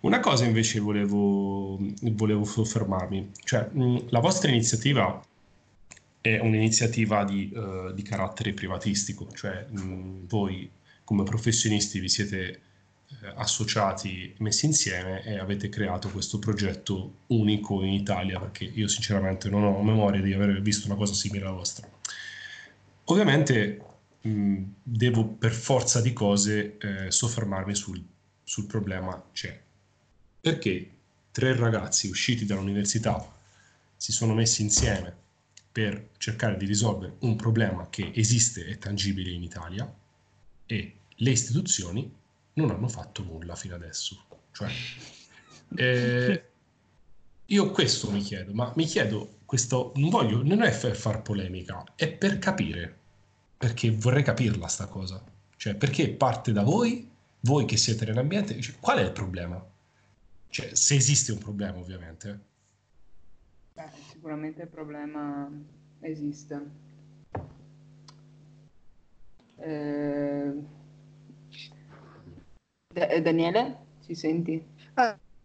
[0.00, 5.22] una cosa invece volevo, volevo soffermarmi, cioè la vostra iniziativa
[6.22, 10.70] è un'iniziativa di, uh, di carattere privatistico, cioè mh, voi
[11.04, 12.60] come professionisti vi siete
[13.08, 19.50] eh, associati, messi insieme e avete creato questo progetto unico in Italia, perché io sinceramente
[19.50, 21.86] non ho memoria di aver visto una cosa simile alla vostra.
[23.06, 23.84] Ovviamente
[24.20, 28.02] mh, devo per forza di cose eh, soffermarmi sul,
[28.44, 29.60] sul problema c'è.
[30.40, 30.90] Perché
[31.32, 33.28] tre ragazzi usciti dall'università
[33.96, 35.16] si sono messi insieme
[35.72, 39.90] per cercare di risolvere un problema che esiste e tangibile in Italia
[40.66, 42.12] e le istituzioni
[42.54, 44.22] non hanno fatto nulla fino adesso.
[44.52, 44.70] Cioè,
[45.76, 46.44] eh,
[47.46, 51.84] io questo mi chiedo, ma mi chiedo, questo non voglio, non è per far polemica,
[51.96, 52.98] è per capire
[53.56, 55.22] perché vorrei capirla sta cosa.
[55.56, 57.08] Cioè, perché parte da voi,
[57.40, 59.64] voi che siete nell'ambiente, cioè, qual è il problema?
[60.48, 62.40] Cioè, se esiste un problema, ovviamente.
[63.74, 63.90] Beh,
[64.22, 65.50] sicuramente il problema
[65.98, 66.70] esiste.
[69.56, 70.52] Eh...
[73.20, 74.64] Daniele, ci senti?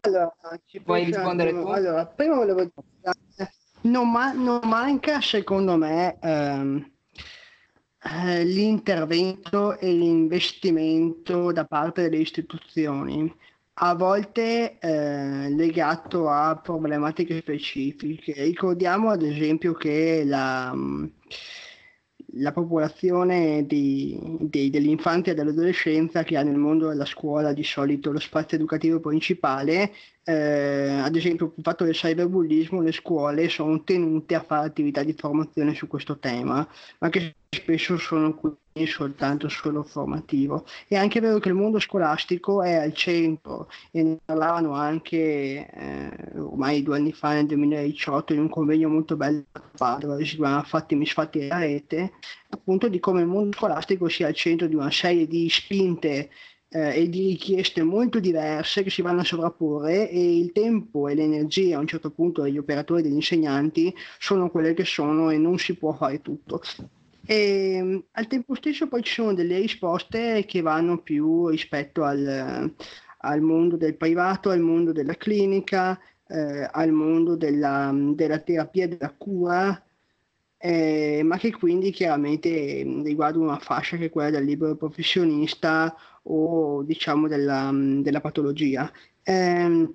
[0.01, 0.31] Allora,
[0.65, 1.65] ci puoi rispondere tu?
[1.65, 6.91] Allora, prima volevo dire, non, ma- non manca secondo me ehm,
[8.03, 13.35] eh, l'intervento e l'investimento da parte delle istituzioni,
[13.79, 18.33] a volte eh, legato a problematiche specifiche.
[18.33, 20.73] Ricordiamo ad esempio che la,
[22.33, 28.11] la popolazione di, di, dell'infanzia e dell'adolescenza che ha nel mondo della scuola di solito
[28.11, 34.33] lo spazio educativo principale, eh, ad esempio il fatto del cyberbullismo, le scuole sono tenute
[34.33, 39.83] a fare attività di formazione su questo tema, ma che spesso sono qui soltanto solo
[39.83, 40.65] formativo.
[40.87, 46.39] È anche vero che il mondo scolastico è al centro e ne parlavano anche eh,
[46.39, 50.35] ormai due anni fa, nel 2018, in un convegno molto bello a Padova, che si
[50.35, 52.13] chiama Fatti misfatti della rete,
[52.49, 56.29] appunto di come il mondo scolastico sia al centro di una serie di spinte
[56.69, 61.15] eh, e di richieste molto diverse che si vanno a sovrapporre e il tempo e
[61.15, 65.37] l'energia a un certo punto degli operatori e degli insegnanti sono quelle che sono e
[65.37, 66.61] non si può fare tutto.
[67.29, 72.73] E, ehm, al tempo stesso poi ci sono delle risposte che vanno più rispetto al,
[73.17, 78.87] al mondo del privato, al mondo della clinica, eh, al mondo della, della terapia e
[78.87, 79.83] della cura,
[80.57, 86.81] eh, ma che quindi chiaramente riguardano una fascia che è quella del libero professionista o
[86.83, 88.89] diciamo della, della patologia.
[89.23, 89.93] Eh,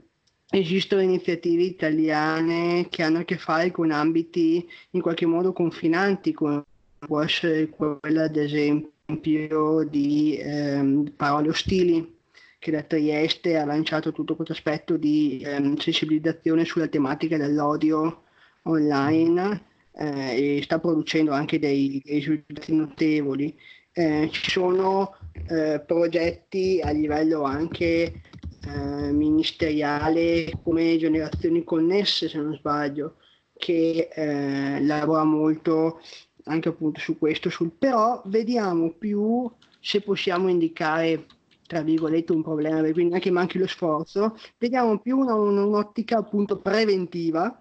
[0.51, 6.63] esistono iniziative italiane che hanno a che fare con ambiti in qualche modo confinanti con
[7.07, 12.21] può essere quella ad esempio di ehm, parole ostili
[12.59, 18.23] che da Trieste ha lanciato tutto questo aspetto di ehm, sensibilizzazione sulla tematica dell'odio
[18.65, 23.55] online eh, e sta producendo anche dei, dei risultati notevoli.
[23.93, 25.17] eh, ci sono
[25.49, 28.23] eh, progetti a livello anche
[28.65, 33.17] eh, ministeriale come generazioni connesse, se non sbaglio,
[33.57, 36.01] che eh, lavora molto
[36.45, 39.51] anche appunto su questo, sul, però vediamo più
[39.81, 41.27] se possiamo indicare
[41.67, 47.59] tra virgolette un problema, quindi anche manchi lo sforzo, vediamo più una, un'ottica appunto preventiva,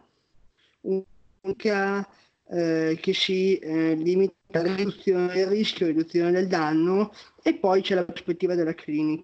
[0.82, 2.06] un'ottica
[2.50, 7.96] eh, che si eh, limita alla riduzione del rischio, riduzione del danno e poi c'è
[7.96, 9.24] la prospettiva della clinica.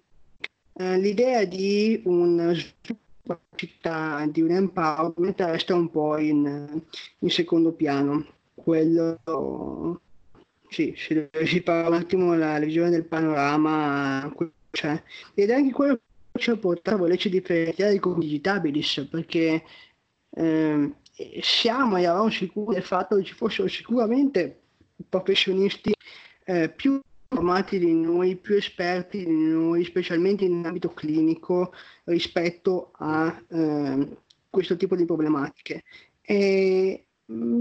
[0.72, 2.56] Eh, l'idea di un
[3.56, 6.82] città, di un empowerment resta un po' in,
[7.18, 8.24] in secondo piano.
[8.62, 10.00] Quello
[10.68, 14.32] sì, se si parla un attimo della visione del panorama,
[14.70, 15.02] cioè,
[15.34, 16.00] ed è anche quello
[16.32, 19.64] che ci ha portato a volerci differenziare con Digitabilis, perché
[20.30, 20.92] eh,
[21.40, 24.60] siamo e eravamo sicuri del fatto che ci fossero sicuramente
[25.08, 25.92] professionisti
[26.44, 31.72] eh, più formati di noi, più esperti di noi, specialmente in ambito clinico,
[32.04, 34.16] rispetto a eh,
[34.50, 35.82] questo tipo di problematiche.
[36.20, 37.07] E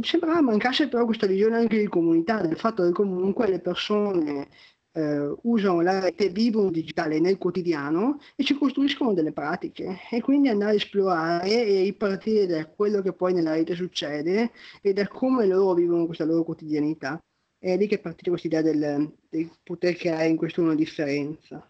[0.01, 4.47] sembrava mancasse però questa visione anche di comunità, del fatto che comunque le persone
[4.93, 10.47] eh, usano la rete, vivono digitale nel quotidiano e ci costruiscono delle pratiche e quindi
[10.47, 14.51] andare a esplorare e ripartire da quello che poi nella rete succede
[14.81, 17.19] e da come loro vivono questa loro quotidianità.
[17.59, 21.69] È lì che è partita questa idea del, del poter creare in questo una differenza.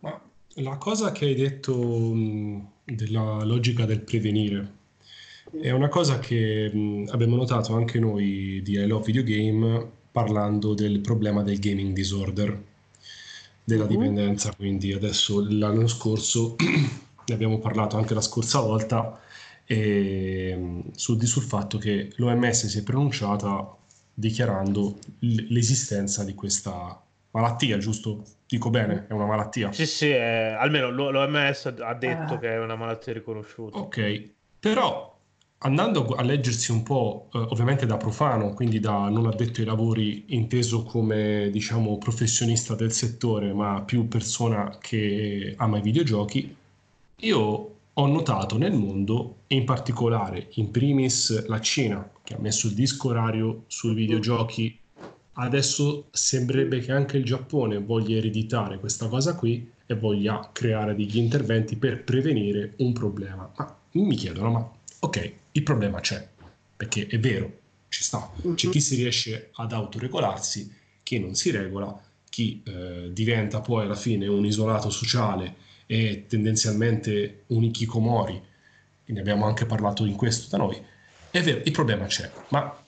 [0.00, 0.20] Ma
[0.56, 4.80] la cosa che hai detto mh, della logica del prevenire
[5.60, 10.74] è una cosa che mh, abbiamo notato anche noi di I Love Video Game parlando
[10.74, 12.62] del problema del gaming disorder,
[13.64, 13.88] della uh-huh.
[13.88, 14.54] dipendenza.
[14.54, 19.20] Quindi adesso l'anno scorso ne abbiamo parlato anche la scorsa volta
[19.64, 23.76] e, sul, sul fatto che l'OMS si è pronunciata
[24.14, 28.24] dichiarando l'esistenza di questa malattia, giusto?
[28.46, 29.72] Dico bene, è una malattia.
[29.72, 32.38] Sì, sì, è, almeno l'OMS ha detto ah.
[32.38, 33.78] che è una malattia riconosciuta.
[33.78, 35.11] Ok, però
[35.62, 40.24] andando a leggersi un po', eh, ovviamente da profano, quindi da non addetto ai lavori,
[40.28, 46.54] inteso come diciamo professionista del settore, ma più persona che ama i videogiochi,
[47.20, 52.74] io ho notato nel mondo, in particolare in primis la Cina, che ha messo il
[52.74, 54.76] disco orario sui videogiochi,
[55.34, 61.18] adesso sembrerebbe che anche il Giappone voglia ereditare questa cosa qui e voglia creare degli
[61.18, 63.50] interventi per prevenire un problema.
[63.56, 64.70] Ma mi chiedono, ma
[65.00, 66.26] ok, il problema c'è,
[66.76, 72.00] perché è vero, ci sta, c'è chi si riesce ad autoregolarsi, chi non si regola,
[72.28, 78.50] chi eh, diventa poi alla fine un isolato sociale e tendenzialmente un ikikomori,
[79.04, 80.82] ne abbiamo anche parlato in questo da noi,
[81.30, 82.82] è vero, il problema c'è, ma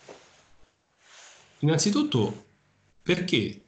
[1.59, 2.44] innanzitutto
[3.03, 3.61] perché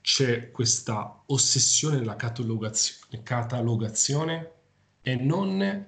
[0.00, 4.50] c'è questa ossessione nella catalogazione, catalogazione
[5.02, 5.86] e non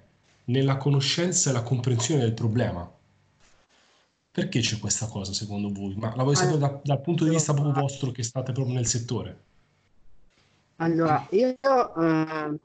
[0.53, 2.89] nella conoscenza e la comprensione del problema.
[4.31, 5.95] Perché c'è questa cosa secondo voi?
[5.97, 8.87] Ma la vuoi sapere da, dal punto di vista proprio vostro che state proprio nel
[8.87, 9.51] settore?
[10.77, 12.59] Allora, io eh,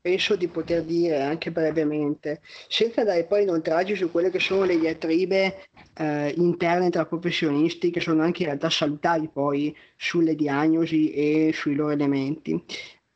[0.00, 4.78] penso di poter dire anche brevemente, senza dare poi inoltraggi su quelle che sono le
[4.78, 11.52] diatribe eh, interne tra professionisti, che sono anche in realtà salutari poi sulle diagnosi e
[11.52, 12.64] sui loro elementi.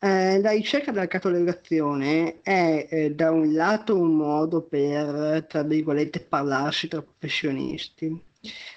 [0.05, 6.19] Eh, la ricerca della catalogazione è eh, da un lato un modo per, tra virgolette,
[6.19, 8.21] parlarsi tra professionisti,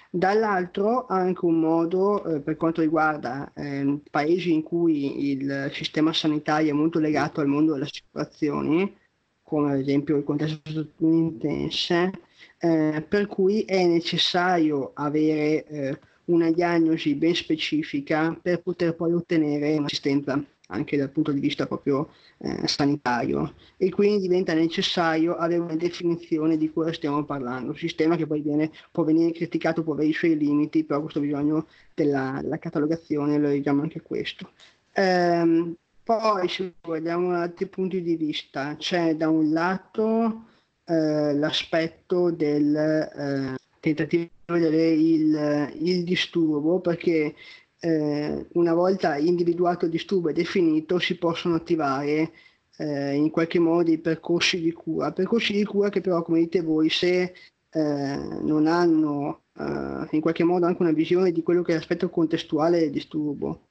[0.08, 6.70] dall'altro anche un modo eh, per quanto riguarda ehm, paesi in cui il sistema sanitario
[6.70, 8.96] è molto legato al mondo delle assicurazioni,
[9.42, 12.12] come ad esempio il contesto statunitense,
[12.58, 19.76] eh, per cui è necessario avere eh, una diagnosi ben specifica per poter poi ottenere
[19.76, 23.54] un'assistenza anche dal punto di vista proprio eh, sanitario.
[23.76, 28.40] E quindi diventa necessario avere una definizione di cosa stiamo parlando, un sistema che poi
[28.40, 33.38] viene, può venire criticato, può avere i suoi limiti, però questo bisogno della, della catalogazione
[33.38, 34.50] lo vediamo anche questo.
[34.92, 40.44] Ehm, poi se guardiamo altri punti di vista, c'è da un lato
[40.84, 47.34] eh, l'aspetto del eh, tentativo di vedere il, il disturbo, perché
[47.80, 52.32] eh, una volta individuato il disturbo e definito si possono attivare
[52.78, 56.62] eh, in qualche modo dei percorsi di cura, percorsi di cura che però come dite
[56.62, 57.34] voi se
[57.70, 62.08] eh, non hanno eh, in qualche modo anche una visione di quello che è l'aspetto
[62.08, 63.68] contestuale del disturbo,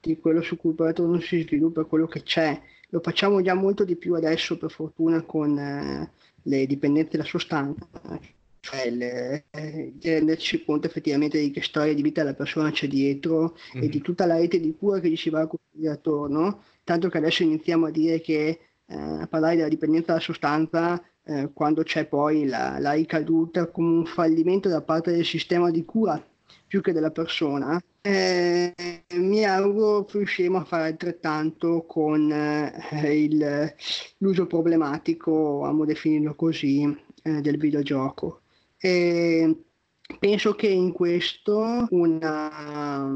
[0.00, 2.60] di quello su cui poi non si sviluppa, quello che c'è,
[2.90, 6.12] lo facciamo già molto di più adesso per fortuna con eh,
[6.42, 7.88] le dipendenze da sostanza,
[8.62, 13.84] cioè di renderci conto effettivamente di che storia di vita la persona c'è dietro mm-hmm.
[13.84, 17.08] e di tutta la rete di cura che gli si va a costruire attorno, tanto
[17.08, 21.82] che adesso iniziamo a dire che eh, a parlare della dipendenza dalla sostanza eh, quando
[21.82, 26.24] c'è poi la, la ricaduta come un fallimento da parte del sistema di cura
[26.66, 28.72] più che della persona, eh,
[29.16, 33.74] mi auguro riusciremo a fare altrettanto con eh, il,
[34.18, 36.82] l'uso problematico, amo definirlo così,
[37.22, 38.41] eh, del videogioco.
[38.84, 39.64] E
[40.18, 43.08] penso che in questo una,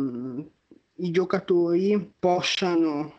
[0.95, 3.15] i giocatori possano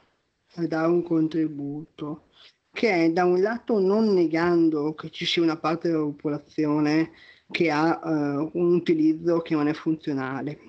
[0.55, 2.27] dare un contributo
[2.71, 7.11] che da un lato non negando che ci sia una parte della popolazione
[7.51, 10.59] che ha uh, un utilizzo che non è funzionale.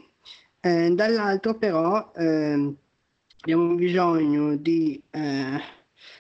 [0.61, 2.75] Eh, dall'altro però eh,
[3.41, 5.61] abbiamo bisogno di eh,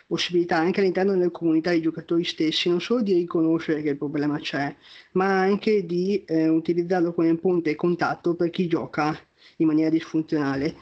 [0.09, 4.38] possibilità anche all'interno delle comunità dei giocatori stessi non solo di riconoscere che il problema
[4.38, 4.74] c'è,
[5.12, 9.16] ma anche di eh, utilizzarlo come ponte e contatto per chi gioca
[9.56, 10.74] in maniera disfunzionale.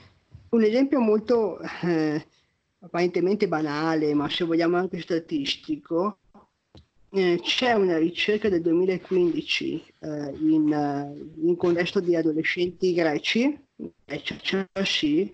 [0.50, 2.24] Un esempio molto eh,
[2.78, 6.18] apparentemente banale, ma se vogliamo anche statistico,
[7.10, 13.58] eh, c'è una ricerca del 2015 eh, in, uh, in, contesto di adolescenti greci,
[14.84, 15.32] sì,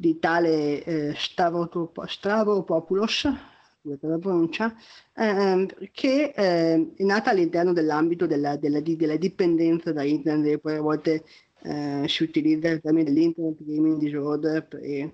[0.00, 3.28] di tale eh, Stavropoulos,
[3.82, 4.72] la pronuncia,
[5.14, 10.76] ehm, che eh, è nata all'interno dell'ambito della, della, della dipendenza da internet, e poi
[10.76, 11.24] a volte
[11.62, 15.12] eh, si utilizza il termine dell'internet gaming disorder per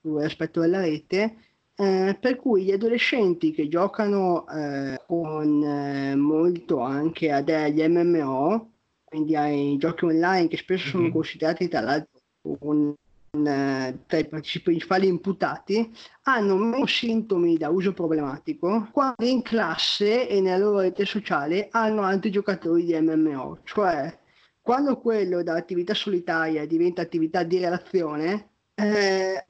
[0.00, 1.36] l'aspetto della rete,
[1.76, 8.72] eh, per cui gli adolescenti che giocano eh, con eh, molto anche a degli MMO,
[9.04, 11.12] quindi ai giochi online che spesso sono mm-hmm.
[11.12, 12.10] considerati tra l'altro
[12.58, 12.94] un, eh,
[13.42, 14.28] tra i
[14.62, 21.04] principali imputati, hanno meno sintomi da uso problematico quando in classe e nella loro rete
[21.04, 24.18] sociale hanno altri giocatori di MMO, cioè
[24.66, 29.46] quando quello da attività solitaria diventa attività di relazione, eh,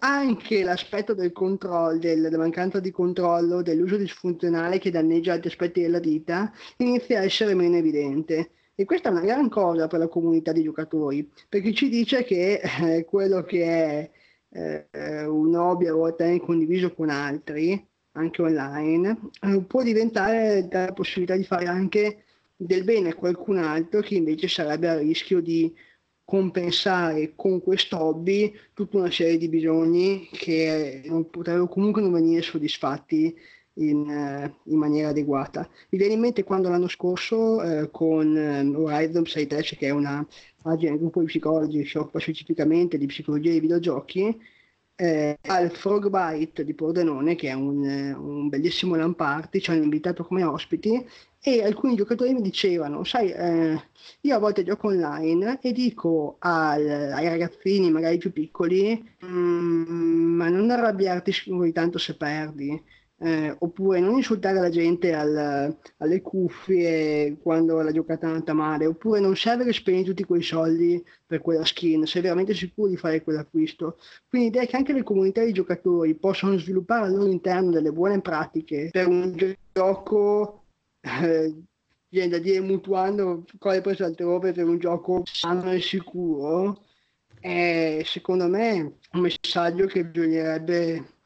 [0.00, 6.00] anche l'aspetto del controllo, della mancanza di controllo, dell'uso disfunzionale che danneggia altri aspetti della
[6.00, 8.52] vita, inizia a essere meno evidente.
[8.80, 12.60] E questa è una gran cosa per la comunità di giocatori, perché ci dice che
[12.62, 14.10] eh, quello che è
[14.92, 21.34] eh, un hobby a volte condiviso con altri, anche online, eh, può diventare la possibilità
[21.34, 22.22] di fare anche
[22.54, 25.74] del bene a qualcun altro che invece sarebbe a rischio di
[26.24, 32.42] compensare con questo hobby tutta una serie di bisogni che non potrebbero comunque non venire
[32.42, 33.36] soddisfatti
[33.78, 35.68] in, eh, in maniera adeguata.
[35.90, 40.26] Mi viene in mente quando l'anno scorso eh, con eh, Horizon 6 che è una
[40.62, 44.36] pagina del gruppo di psicologi che si occupa specificamente di psicologia dei videogiochi,
[45.00, 50.42] eh, al Frogbite di Pordenone, che è un, un bellissimo lamparty, ci hanno invitato come
[50.42, 51.06] ospiti
[51.40, 53.80] e alcuni giocatori mi dicevano, sai, eh,
[54.22, 60.48] io a volte gioco online e dico al, ai ragazzini magari più piccoli, mm, ma
[60.48, 62.82] non arrabbiarti così tanto se perdi,
[63.20, 68.86] eh, oppure non insultare la gente al, alle cuffie quando la giocata è andata male,
[68.86, 72.96] oppure non serve che spendi tutti quei soldi per quella skin, sei veramente sicuro di
[72.96, 73.98] fare quell'acquisto.
[74.28, 78.20] Quindi direi che anche le comunità di giocatori possono sviluppare al loro interno delle buone
[78.20, 79.34] pratiche per un
[79.72, 80.64] gioco
[81.00, 81.54] eh,
[82.08, 86.82] viene da dire mutuando cose preso altrove per un gioco sano e sicuro
[87.40, 91.16] è secondo me un messaggio che bisognerebbe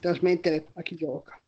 [0.00, 1.41] trasmettere a chi gioca.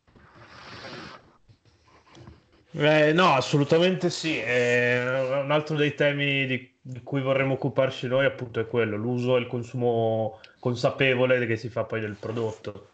[2.77, 4.37] Eh, no, assolutamente sì.
[4.37, 9.37] Eh, un altro dei temi di, di, cui vorremmo occuparci noi appunto è quello, l'uso
[9.37, 12.89] e il consumo consapevole che si fa poi del prodotto.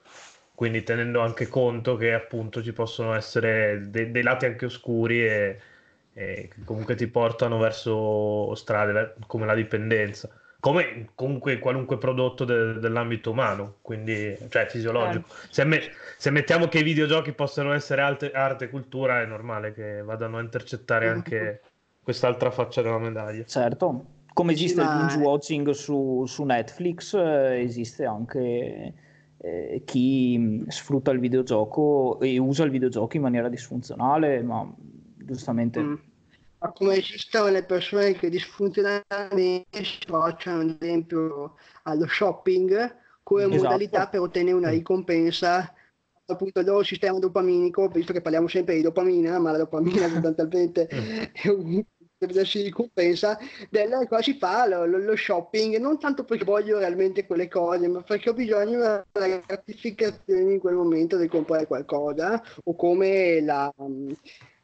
[0.53, 5.59] Quindi tenendo anche conto che appunto ci possono essere de- dei lati anche oscuri e,
[6.13, 10.29] e che comunque ti portano verso strade come la dipendenza
[10.61, 15.27] come comunque qualunque prodotto de- dell'ambito umano, quindi cioè fisiologico.
[15.27, 15.47] Eh.
[15.49, 15.81] Se, me-
[16.17, 20.37] se, mettiamo che i videogiochi possano essere arte, arte e cultura, è normale che vadano
[20.37, 21.61] a intercettare anche
[22.01, 23.43] quest'altra faccia della medaglia.
[23.43, 24.91] Certo, come esiste Ma...
[24.91, 28.93] il binge watching su, su Netflix, eh, esiste anche
[29.37, 34.71] eh, chi sfrutta il videogioco e usa il videogioco in maniera disfunzionale, ma
[35.17, 35.81] giustamente...
[35.81, 35.95] Mm
[36.61, 43.63] ma come esistono le persone che disfunzionalmente si approcciano ad esempio allo shopping come esatto.
[43.63, 45.73] modalità per ottenere una ricompensa
[46.25, 50.87] appunto il loro sistema dopaminico, visto che parliamo sempre di dopamina, ma la dopamina sostanzialmente
[50.87, 51.83] è un
[52.43, 53.35] si ricompensa
[53.71, 57.87] della cosa si fa lo, lo, lo, shopping non tanto perché voglio realmente quelle cose
[57.87, 63.73] ma perché ho bisogno della gratificazione in quel momento di comprare qualcosa o come la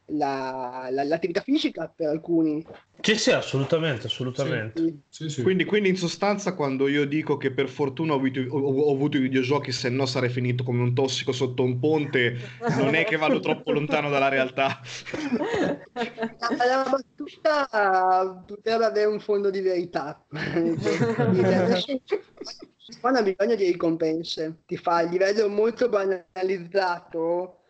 [0.07, 2.65] la, la, l'attività fisica per alcuni.
[2.99, 4.81] Sì, sì, assolutamente, assolutamente.
[4.81, 4.99] Sì.
[5.09, 5.41] Sì, sì.
[5.43, 9.17] Quindi, quindi, in sostanza quando io dico che per fortuna ho avuto, ho, ho avuto
[9.17, 12.37] i videogiochi, se no sarei finito come un tossico sotto un ponte,
[12.77, 14.79] non è che vado troppo lontano dalla realtà.
[15.93, 20.25] La, la battuta potrebbe avere un fondo di verità.
[22.99, 27.63] Quando ha bisogno di ricompense, ti fa a livello molto banalizzato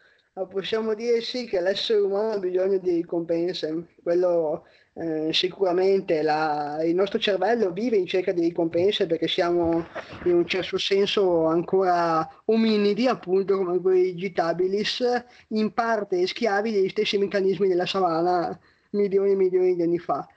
[0.45, 6.93] possiamo dire sì che l'essere umano ha bisogno di ricompense, quello eh, sicuramente la, il
[6.93, 9.85] nostro cervello vive in cerca di ricompense perché siamo
[10.25, 15.03] in un certo senso ancora ominidi appunto come quelli digitabilis,
[15.49, 18.59] in parte schiavi degli stessi meccanismi della savana
[18.91, 20.27] milioni e milioni di anni fa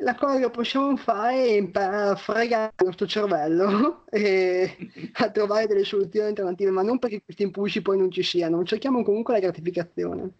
[0.00, 4.76] la cosa che possiamo fare è imparare a fregare il nostro cervello e
[5.12, 9.02] a trovare delle soluzioni alternative, ma non perché questi impulsi poi non ci siano, cerchiamo
[9.02, 10.30] comunque la gratificazione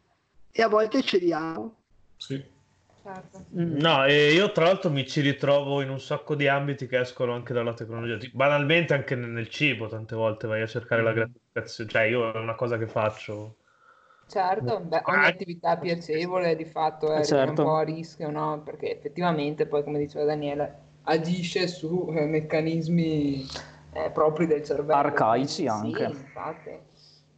[0.50, 1.74] e a volte cediamo.
[2.16, 2.54] Sì.
[3.07, 3.44] Certo.
[3.50, 7.34] No, e io tra l'altro mi ci ritrovo in un sacco di ambiti che escono
[7.34, 8.18] anche dalla tecnologia.
[8.32, 11.14] Banalmente anche nel cibo, tante volte vai a cercare la mm.
[11.14, 11.90] gratificazione.
[11.90, 13.59] Cioè, io è una cosa che faccio
[14.28, 17.62] Certo, beh, ogni attività piacevole di fatto è certo.
[17.62, 18.60] un po' a rischio, no?
[18.64, 23.46] Perché effettivamente poi, come diceva Daniele, agisce su eh, meccanismi
[23.92, 24.98] eh, propri del cervello.
[24.98, 26.06] Arcaici anche.
[26.06, 26.70] Sì, infatti.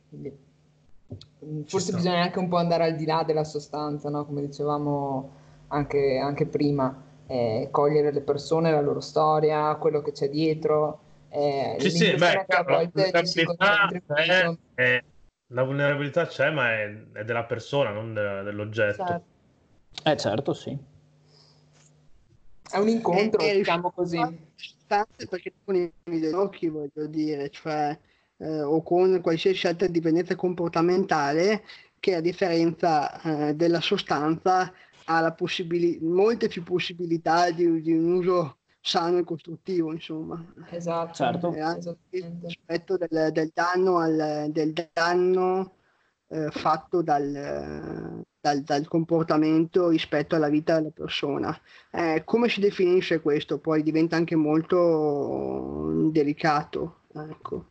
[0.09, 0.39] Quindi,
[1.45, 4.25] mm, forse bisogna anche un po' andare al di là della sostanza, no?
[4.25, 5.31] Come dicevamo
[5.69, 11.01] anche, anche prima, eh, cogliere le persone, la loro storia, quello che c'è dietro.
[11.29, 13.45] Eh, sì, sì, beh, a volte ci si
[15.49, 19.05] la vulnerabilità c'è, ma è, è della persona, non de- dell'oggetto.
[19.05, 19.37] Certo.
[20.05, 20.77] Eh certo, sì.
[22.71, 24.21] È un incontro, è, diciamo così.
[24.87, 27.99] Perché con i videogiochi, voglio dire, cioè,
[28.39, 31.65] eh, o con qualsiasi scelta di dipendenza comportamentale,
[31.99, 34.73] che a differenza eh, della sostanza
[35.05, 38.58] ha possibili- molte più possibilità di, di un uso
[38.89, 40.43] sano e costruttivo, insomma.
[40.71, 41.55] Esatto, certo.
[42.41, 45.75] Rispetto del, del, danno, al, del danno
[46.29, 51.59] eh, fatto dal, dal, dal, comportamento rispetto alla vita della persona.
[51.91, 53.59] Eh, come si definisce questo?
[53.59, 57.01] Poi diventa anche molto delicato.
[57.13, 57.67] Ecco.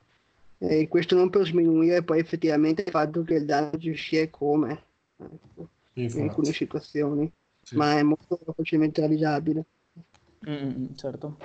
[0.59, 4.30] E questo non per sminuire poi effettivamente il fatto che il danno ci sia e
[4.30, 4.84] come,
[5.18, 7.76] ecco, in alcune situazioni, sì.
[7.76, 9.65] ma è molto facilmente realizzabile.
[10.46, 11.38] Mm, certo.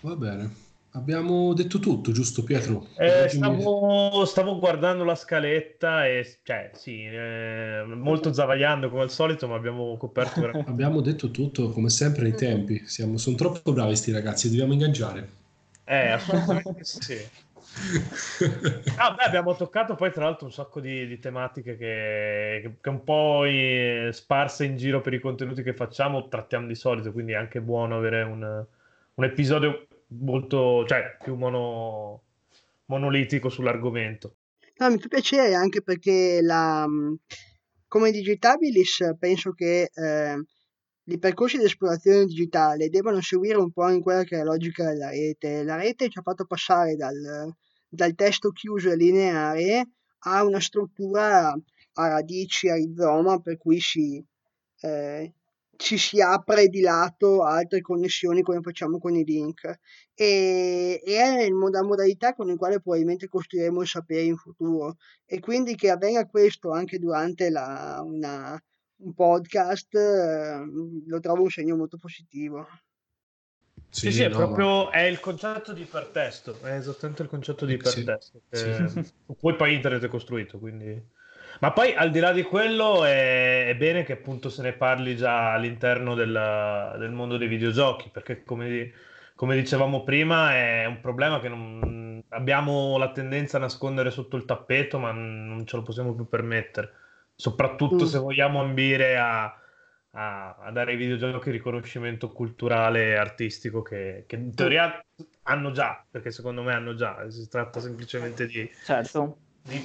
[0.00, 0.70] Va bene.
[0.94, 2.86] Abbiamo detto tutto, giusto Pietro?
[2.98, 9.48] Eh, stavo, stavo, guardando la scaletta e cioè sì, eh, molto zavagliando come al solito,
[9.48, 10.70] ma abbiamo coperto veramente.
[10.70, 12.82] abbiamo detto tutto come sempre nei tempi.
[12.86, 15.40] Siamo, sono troppo bravi sti ragazzi, dobbiamo ingaggiare.
[15.84, 17.16] Eh, assolutamente sì
[18.98, 23.02] ah, beh, abbiamo toccato poi tra l'altro un sacco di, di tematiche che, che, un
[23.02, 23.44] po'
[24.10, 27.96] sparse in giro per i contenuti che facciamo trattiamo di solito, quindi è anche buono
[27.96, 28.66] avere un,
[29.14, 32.22] un episodio molto, cioè più mono,
[32.86, 34.36] monolitico sull'argomento.
[34.76, 36.86] No, mi fa piacere anche perché la,
[37.88, 40.44] come Digitabilis penso che eh,
[41.06, 44.84] i percorsi di esplorazione digitale devono seguire un po' in quella che è la logica
[44.84, 45.64] della rete.
[45.64, 47.52] La rete ci ha fatto passare dal,
[47.88, 49.88] dal testo chiuso e lineare
[50.24, 51.50] a una struttura
[51.94, 54.24] a radici, a rizoma, per cui si,
[54.80, 55.34] eh,
[55.76, 59.64] ci si apre di lato altre connessioni come facciamo con i link
[60.14, 64.96] e, e è la modalità con la quale probabilmente costruiremo il sapere in futuro
[65.26, 68.62] e quindi che avvenga questo anche durante la, una,
[69.02, 70.62] un podcast eh,
[71.06, 72.66] lo trovo un segno molto positivo.
[73.88, 74.90] Sì, sì, sì, è no, proprio ma...
[74.90, 78.40] è il concetto di ipertesto, è esattamente il concetto di ipertesto.
[78.48, 79.12] Sì, che...
[79.38, 81.20] Poi poi internet è costruito, quindi...
[81.60, 85.14] Ma poi al di là di quello è, è bene che appunto se ne parli
[85.14, 86.96] già all'interno della...
[86.98, 88.92] del mondo dei videogiochi, perché come,
[89.34, 92.22] come, dicevamo prima è un problema che non...
[92.30, 97.00] abbiamo la tendenza a nascondere sotto il tappeto, ma non ce lo possiamo più permettere
[97.42, 98.06] soprattutto mm.
[98.06, 99.52] se vogliamo ambire a,
[100.12, 105.04] a, a, dare ai videogiochi riconoscimento culturale e artistico che, che, in teoria
[105.42, 109.38] hanno già, perché secondo me hanno già, si tratta semplicemente di, certo.
[109.60, 109.84] di,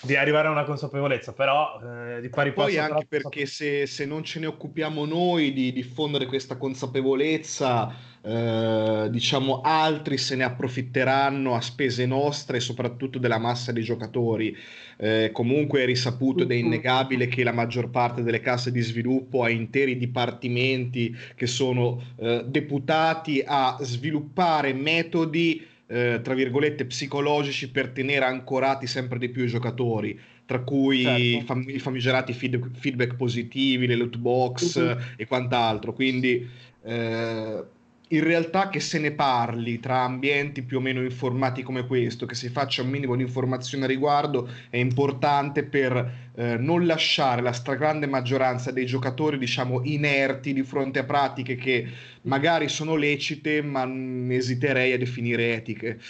[0.00, 4.22] di arrivare a una consapevolezza, però eh, di pari Poi anche perché se, se, non
[4.22, 7.92] ce ne occupiamo noi di diffondere questa consapevolezza,
[8.22, 14.56] eh, diciamo altri se ne approfitteranno a spese nostre e soprattutto della massa di giocatori.
[15.00, 19.42] Eh, comunque è risaputo ed è innegabile che la maggior parte delle casse di sviluppo
[19.42, 27.88] ha interi dipartimenti che sono eh, deputati a sviluppare metodi eh, tra virgolette, psicologici per
[27.88, 31.20] tenere ancorati sempre di più i giocatori, tra cui certo.
[31.20, 34.98] i, fam- i, famigerati feed- feedback positivi, le loot box uh-huh.
[35.16, 35.94] e quant'altro.
[35.94, 36.46] Quindi
[36.82, 37.64] eh,
[38.08, 42.34] in realtà che se ne parli tra ambienti più o meno informati come questo, che
[42.34, 47.52] si faccia un minimo di informazione a riguardo, è importante per eh, non lasciare la
[47.52, 51.86] stragrande maggioranza dei giocatori, diciamo, inerti di fronte a pratiche che
[52.22, 53.86] magari sono lecite, ma
[54.28, 56.00] esiterei a definire etiche.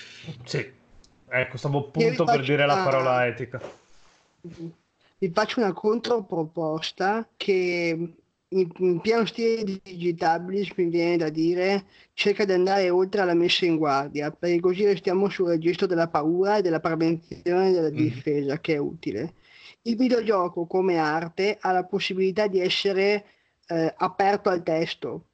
[0.45, 0.65] Sì,
[1.29, 2.75] ecco, stavo appunto per dire una...
[2.77, 3.61] la parola etica.
[4.41, 8.13] Vi faccio una controproposta che
[8.51, 11.85] in, in pieno stile digitabilis mi viene da dire
[12.15, 16.57] cerca di andare oltre alla messa in guardia perché così restiamo sul registro della paura
[16.57, 17.97] e della prevenzione della mm.
[17.97, 18.61] difesa mm.
[18.61, 19.35] che è utile
[19.83, 23.25] il videogioco come arte ha la possibilità di essere
[23.67, 25.25] eh, aperto al testo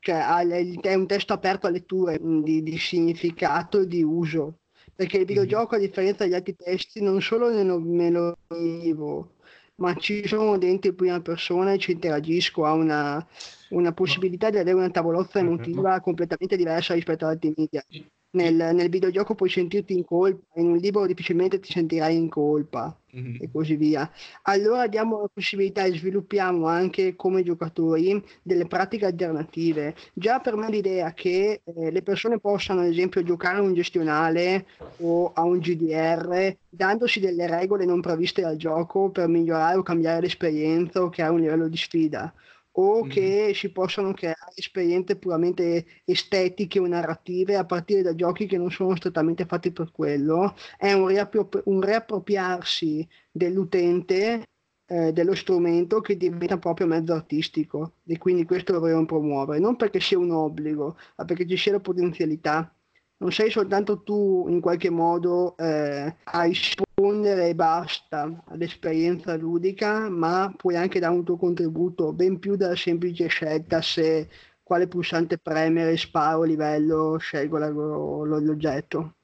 [0.00, 4.58] cioè è un testo aperto a letture mm, di, di significato e di uso
[4.94, 5.26] perché il mm.
[5.26, 7.50] videogioco a differenza degli altri testi non solo
[7.80, 9.36] me lo vivo
[9.80, 13.24] ma ci sono dentro in prima persona e ci interagisco, ha una,
[13.70, 17.84] una possibilità di avere una tavolozza emotiva completamente diversa rispetto ad altri media.
[18.30, 22.94] Nel, nel, videogioco puoi sentirti in colpa, in un libro difficilmente ti sentirai in colpa
[23.16, 23.36] mm-hmm.
[23.40, 24.10] e così via.
[24.42, 29.94] Allora diamo la possibilità e sviluppiamo anche come giocatori delle pratiche alternative.
[30.12, 34.66] Già per me l'idea che eh, le persone possano ad esempio giocare a un gestionale
[34.98, 40.20] o a un GDR dandosi delle regole non previste dal gioco per migliorare o cambiare
[40.20, 42.32] l'esperienza o creare un livello di sfida
[42.80, 43.08] o mm.
[43.08, 48.70] che si possono creare esperienze puramente estetiche o narrative a partire da giochi che non
[48.70, 54.44] sono strettamente fatti per quello, è un, riappro- un riappropriarsi dell'utente
[54.86, 59.76] eh, dello strumento che diventa proprio mezzo artistico e quindi questo lo vogliamo promuovere, non
[59.76, 62.72] perché sia un obbligo, ma perché ci sia la potenzialità
[63.18, 70.52] non sei soltanto tu in qualche modo eh, a rispondere e basta all'esperienza ludica, ma
[70.56, 74.28] puoi anche dare un tuo contributo ben più della semplice scelta se
[74.62, 79.14] quale pulsante premere, sparo, livello, scelgo la, lo, l'oggetto.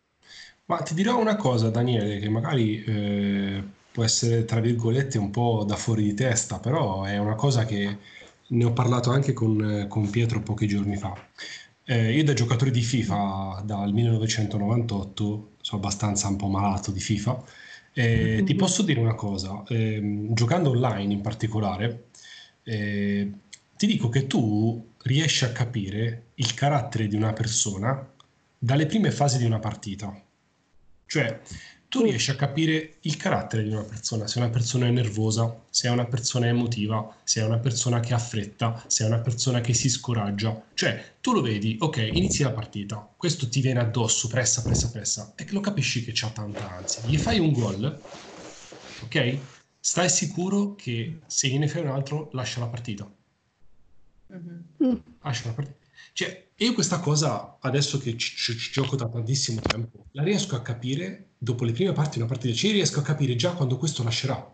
[0.67, 5.65] Ma ti dirò una cosa, Daniele, che magari eh, può essere tra virgolette un po'
[5.67, 7.99] da fuori di testa, però è una cosa che
[8.47, 11.15] ne ho parlato anche con, con Pietro pochi giorni fa.
[11.87, 17.43] Eh, io da giocatore di FIFA dal 1998 sono abbastanza un po' malato di FIFA.
[17.93, 22.07] Eh, ti posso dire una cosa, eh, giocando online in particolare,
[22.65, 23.31] eh,
[23.77, 28.11] ti dico che tu riesci a capire il carattere di una persona
[28.59, 30.13] dalle prime fasi di una partita.
[31.07, 31.41] Cioè,
[31.95, 35.87] tu riesci a capire il carattere di una persona, se una persona è nervosa, se
[35.87, 39.61] è una persona emotiva, se è una persona che ha fretta, se è una persona
[39.61, 40.61] che si scoraggia.
[40.75, 45.35] Cioè, tu lo vedi, ok, inizi la partita, questo ti viene addosso, pressa, pressa, pressa,
[45.37, 47.01] e lo capisci che c'ha tanta ansia.
[47.07, 48.01] Gli fai un gol,
[49.05, 49.39] ok?
[49.79, 53.09] Stai sicuro che se gliene fai un altro, lascia la partita.
[54.33, 54.97] Mm-hmm.
[55.23, 55.83] Lascia la partita.
[56.13, 60.55] Cioè, io questa cosa, adesso che ci, ci, ci, gioco da tantissimo tempo, la riesco
[60.55, 62.55] a capire dopo le prime parti una partita.
[62.55, 64.53] Ci riesco a capire già quando questo lascerà.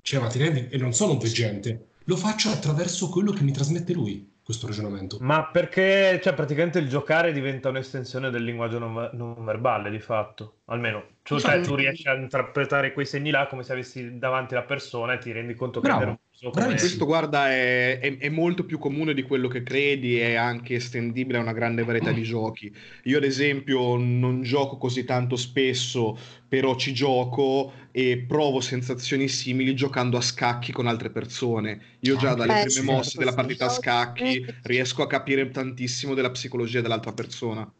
[0.00, 0.68] Cioè, ma ti rendi?
[0.70, 1.88] E non sono un veggente.
[2.04, 5.18] Lo faccio attraverso quello che mi trasmette lui questo ragionamento.
[5.20, 10.60] Ma perché cioè, praticamente il giocare diventa un'estensione del linguaggio non, non verbale, di fatto.
[10.66, 14.62] Almeno cioè, cioè, tu riesci a interpretare quei segni là come se avessi davanti la
[14.62, 16.04] persona e ti rendi conto Bravo.
[16.04, 16.18] che.
[16.42, 16.68] Come...
[16.68, 21.36] Questo, guarda, è, è, è, molto più comune di quello che credi, è anche estendibile
[21.36, 22.74] a una grande varietà di giochi.
[23.04, 26.18] Io, ad esempio, non gioco così tanto spesso,
[26.48, 31.98] però ci gioco e provo sensazioni simili giocando a scacchi con altre persone.
[32.00, 36.14] Io già dalle eh, prime certo, mosse della partita a scacchi riesco a capire tantissimo
[36.14, 37.70] della psicologia dell'altra persona.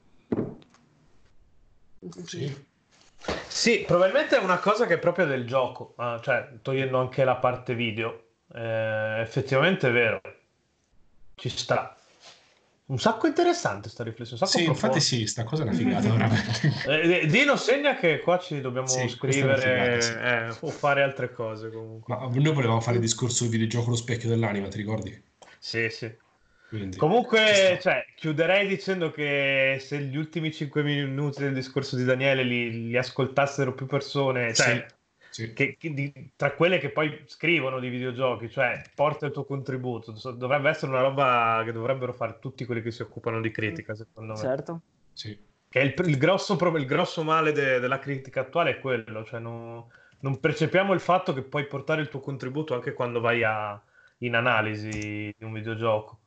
[2.27, 2.69] Sì.
[3.49, 7.37] Sì, probabilmente è una cosa che è proprio del gioco, ah, cioè togliendo anche la
[7.37, 8.25] parte video.
[8.55, 10.21] Eh, effettivamente è vero,
[11.35, 11.95] ci sta.
[12.87, 14.45] Un sacco interessante sta riflessione.
[14.47, 14.73] sì, profondo.
[14.73, 16.73] infatti sì, sta cosa è una figata veramente.
[16.91, 20.13] Eh, Dino segna che qua ci dobbiamo sì, scrivere sì.
[20.13, 22.13] eh, o fare altre cose comunque.
[22.13, 25.23] Ma noi volevamo fare il discorso del videogioco lo specchio dell'anima, ti ricordi?
[25.59, 26.13] Sì, sì.
[26.69, 32.45] Quindi, Comunque, cioè, chiuderei dicendo che se gli ultimi 5 minuti del discorso di Daniele
[32.45, 34.95] li, li ascoltassero più persone, cioè, sì,
[35.31, 35.53] sì.
[35.53, 40.13] Che, che di, tra quelle che poi scrivono di videogiochi, cioè porta il tuo contributo,
[40.33, 44.33] dovrebbe essere una roba che dovrebbero fare tutti quelli che si occupano di critica, secondo
[44.33, 44.39] me.
[44.39, 44.81] Certo.
[45.13, 45.39] Sì.
[45.69, 49.85] Che il, il, grosso, il grosso male de, della critica attuale è quello, cioè non,
[50.21, 53.81] non percepiamo il fatto che puoi portare il tuo contributo anche quando vai a,
[54.19, 56.20] in analisi di un videogioco.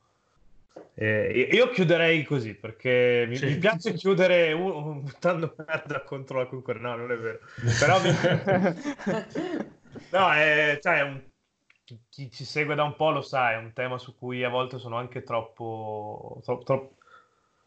[0.96, 3.46] Eh, io chiuderei così perché mi, sì.
[3.46, 6.90] mi piace chiudere buttando merda contro la concorrenza.
[6.90, 7.40] No, non è vero.
[7.80, 8.10] Però mi...
[10.12, 11.22] no, è, cioè, un...
[12.10, 14.78] chi ci segue da un po' lo sa, è un tema su cui a volte
[14.78, 16.96] sono anche troppo, troppo, troppo,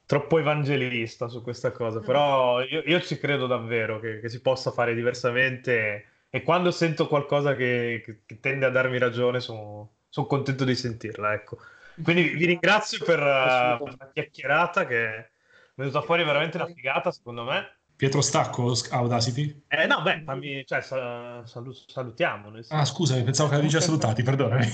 [0.06, 2.00] troppo evangelista su questa cosa.
[2.00, 6.06] Però io, io ci credo davvero che, che, si possa fare diversamente.
[6.30, 10.76] E quando sento qualcosa che, che, che tende a darmi ragione, sono, sono contento di
[10.76, 11.32] sentirla.
[11.34, 11.58] Ecco.
[12.02, 15.30] Quindi vi ringrazio per, uh, per la chiacchierata che è
[15.74, 17.76] venuta fuori veramente una figata, secondo me.
[17.96, 19.62] Pietro Stacco, Audacity?
[19.68, 22.52] Eh no, beh, fammi, cioè, salu- salutiamo.
[22.68, 24.66] Ah, scusami, pensavo che avevi già salutati, perdonami.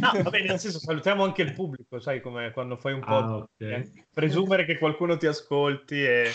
[0.00, 3.14] No, va bene, nel senso, salutiamo anche il pubblico, sai, come quando fai un po'
[3.14, 4.06] ah, okay.
[4.10, 6.30] presumere che qualcuno ti ascolti e,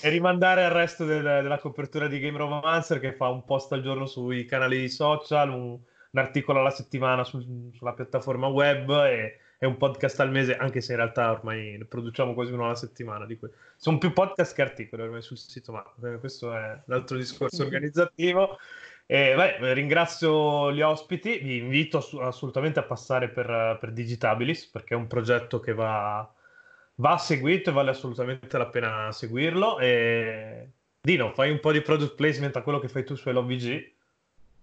[0.00, 3.82] e rimandare al resto del, della copertura di Game Romancer che fa un post al
[3.82, 9.64] giorno sui canali social, un, un articolo alla settimana sul, sulla piattaforma web e è
[9.64, 13.24] un podcast al mese, anche se in realtà ormai ne produciamo quasi uno alla settimana.
[13.24, 16.94] Di que- Sono più podcast che articoli ormai sul sito, ma eh, questo è un
[16.94, 18.58] altro discorso organizzativo.
[19.06, 24.94] E, beh, ringrazio gli ospiti, vi invito ass- assolutamente a passare per, per, Digitabilis perché
[24.94, 26.28] è un progetto che va,
[26.96, 29.78] va seguito e vale assolutamente la pena seguirlo.
[29.78, 30.70] E...
[31.00, 33.94] Dino, fai un po' di product placement a quello che fai tu su LOVG.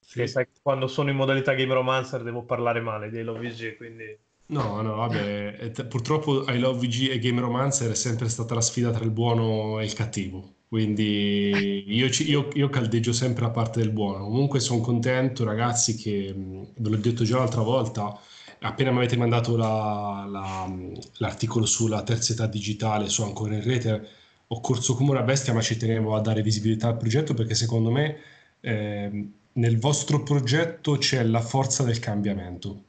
[0.01, 0.19] Sì.
[0.19, 4.81] Che sai, quando sono in modalità Game Romancer devo parlare male di LOVG, quindi No,
[4.81, 9.03] no, vabbè, purtroppo I Love VG e Game Romancer è sempre stata la sfida tra
[9.03, 13.91] il buono e il cattivo, quindi io, ci, io, io caldeggio sempre la parte del
[13.91, 14.25] buono.
[14.25, 18.17] Comunque sono contento, ragazzi, che ve l'ho detto già l'altra volta,
[18.59, 20.71] appena mi avete mandato la, la,
[21.17, 24.07] l'articolo sulla terza età digitale su Ancora in Rete,
[24.47, 27.89] ho corso come una bestia, ma ci tenevo a dare visibilità al progetto perché secondo
[27.91, 28.17] me
[28.59, 32.83] eh, nel vostro progetto c'è la forza del cambiamento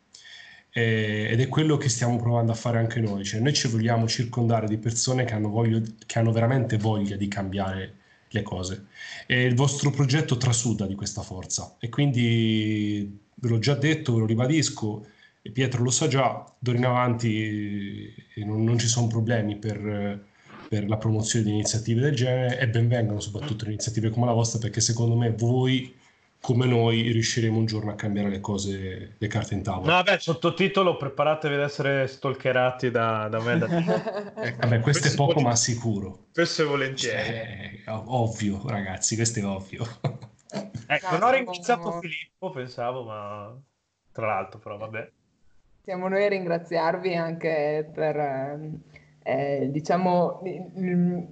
[0.76, 4.08] eh, ed è quello che stiamo provando a fare anche noi, cioè noi ci vogliamo
[4.08, 7.94] circondare di persone che hanno, voglia, che hanno veramente voglia di cambiare
[8.28, 8.86] le cose.
[9.28, 11.76] E il vostro progetto trasuda di questa forza.
[11.78, 15.06] E quindi ve l'ho già detto, ve lo ribadisco
[15.42, 20.26] e Pietro lo sa già, d'ora in avanti eh, non, non ci sono problemi per,
[20.68, 24.80] per la promozione di iniziative del genere e benvengano soprattutto iniziative come la vostra perché
[24.80, 25.94] secondo me voi
[26.44, 29.86] come noi riusciremo un giorno a cambiare le cose, le carte in tavola.
[29.86, 33.56] No, vabbè, sottotitolo, preparatevi ad essere stalkerati da, da me.
[33.56, 34.34] Da...
[34.42, 36.26] eh, vabbè, questo è poco ma sicuro.
[36.34, 37.82] Questo è volentieri.
[37.82, 39.86] Cioè, ovvio, ragazzi, questo è ovvio.
[40.86, 43.58] ecco, non ho ringraziato Filippo, pensavo, ma
[44.12, 45.10] tra l'altro, però vabbè.
[45.82, 48.18] Siamo noi a ringraziarvi anche per,
[49.22, 50.42] eh, diciamo,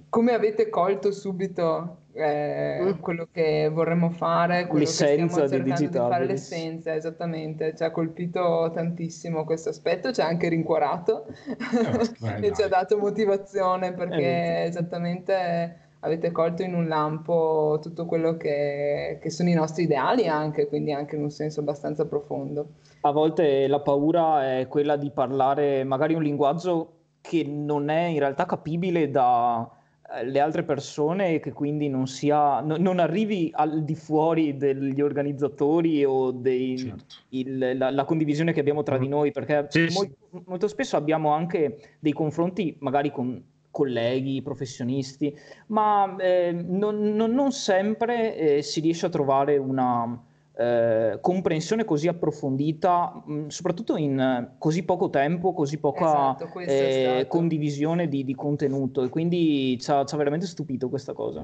[0.09, 2.99] come avete colto subito eh, mm.
[2.99, 7.83] quello che vorremmo fare, quello l'essenza che stiamo cercando di, di fare, l'essenza, esattamente, ci
[7.83, 11.25] ha colpito tantissimo questo aspetto, ci ha anche rincuorato.
[11.47, 18.05] Eh, e ci ha dato motivazione perché eh, esattamente avete colto in un lampo tutto
[18.05, 22.67] quello che, che, sono i nostri ideali anche, quindi anche in un senso abbastanza profondo.
[23.01, 26.91] A volte la paura è quella di parlare magari un linguaggio
[27.21, 29.81] che non è in realtà capibile da eh,
[30.21, 35.01] le altre persone e che quindi non, sia, no, non arrivi al di fuori degli
[35.01, 37.15] organizzatori o dei, certo.
[37.29, 39.09] il, la, la, condivisione che abbiamo tra di mm.
[39.09, 40.43] noi, perché sì, molto, sì.
[40.45, 43.41] molto spesso abbiamo anche dei confronti magari con
[43.71, 45.35] colleghi, professionisti,
[45.67, 50.21] ma eh, non, non, non, sempre eh, si riesce a trovare una,
[50.55, 57.25] eh, comprensione così approfondita, mh, soprattutto in eh, così poco tempo, così poca esatto, eh,
[57.27, 61.43] condivisione di, di, contenuto e quindi ci ha, ci ha, veramente stupito questa cosa.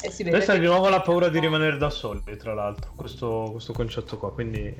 [0.00, 0.58] Questa che...
[0.58, 4.32] è di nuovo la paura di rimanere da soli, tra l'altro, questo, questo concetto qua,
[4.32, 4.74] quindi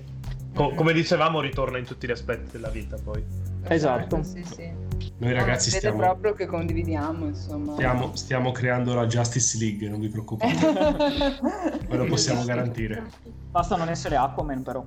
[0.54, 3.22] co- come dicevamo ritorna in tutti gli aspetti della vita poi.
[3.68, 4.16] Esatto.
[4.16, 4.22] esatto.
[4.22, 4.89] Sì, sì.
[5.18, 5.98] Noi ragazzi no, stiamo...
[5.98, 7.72] proprio che condividiamo, insomma.
[7.74, 10.54] Stiamo, stiamo, creando la Justice League, non vi preoccupate.
[11.88, 13.04] Ve lo possiamo garantire.
[13.50, 14.84] Basta non essere Aquaman però.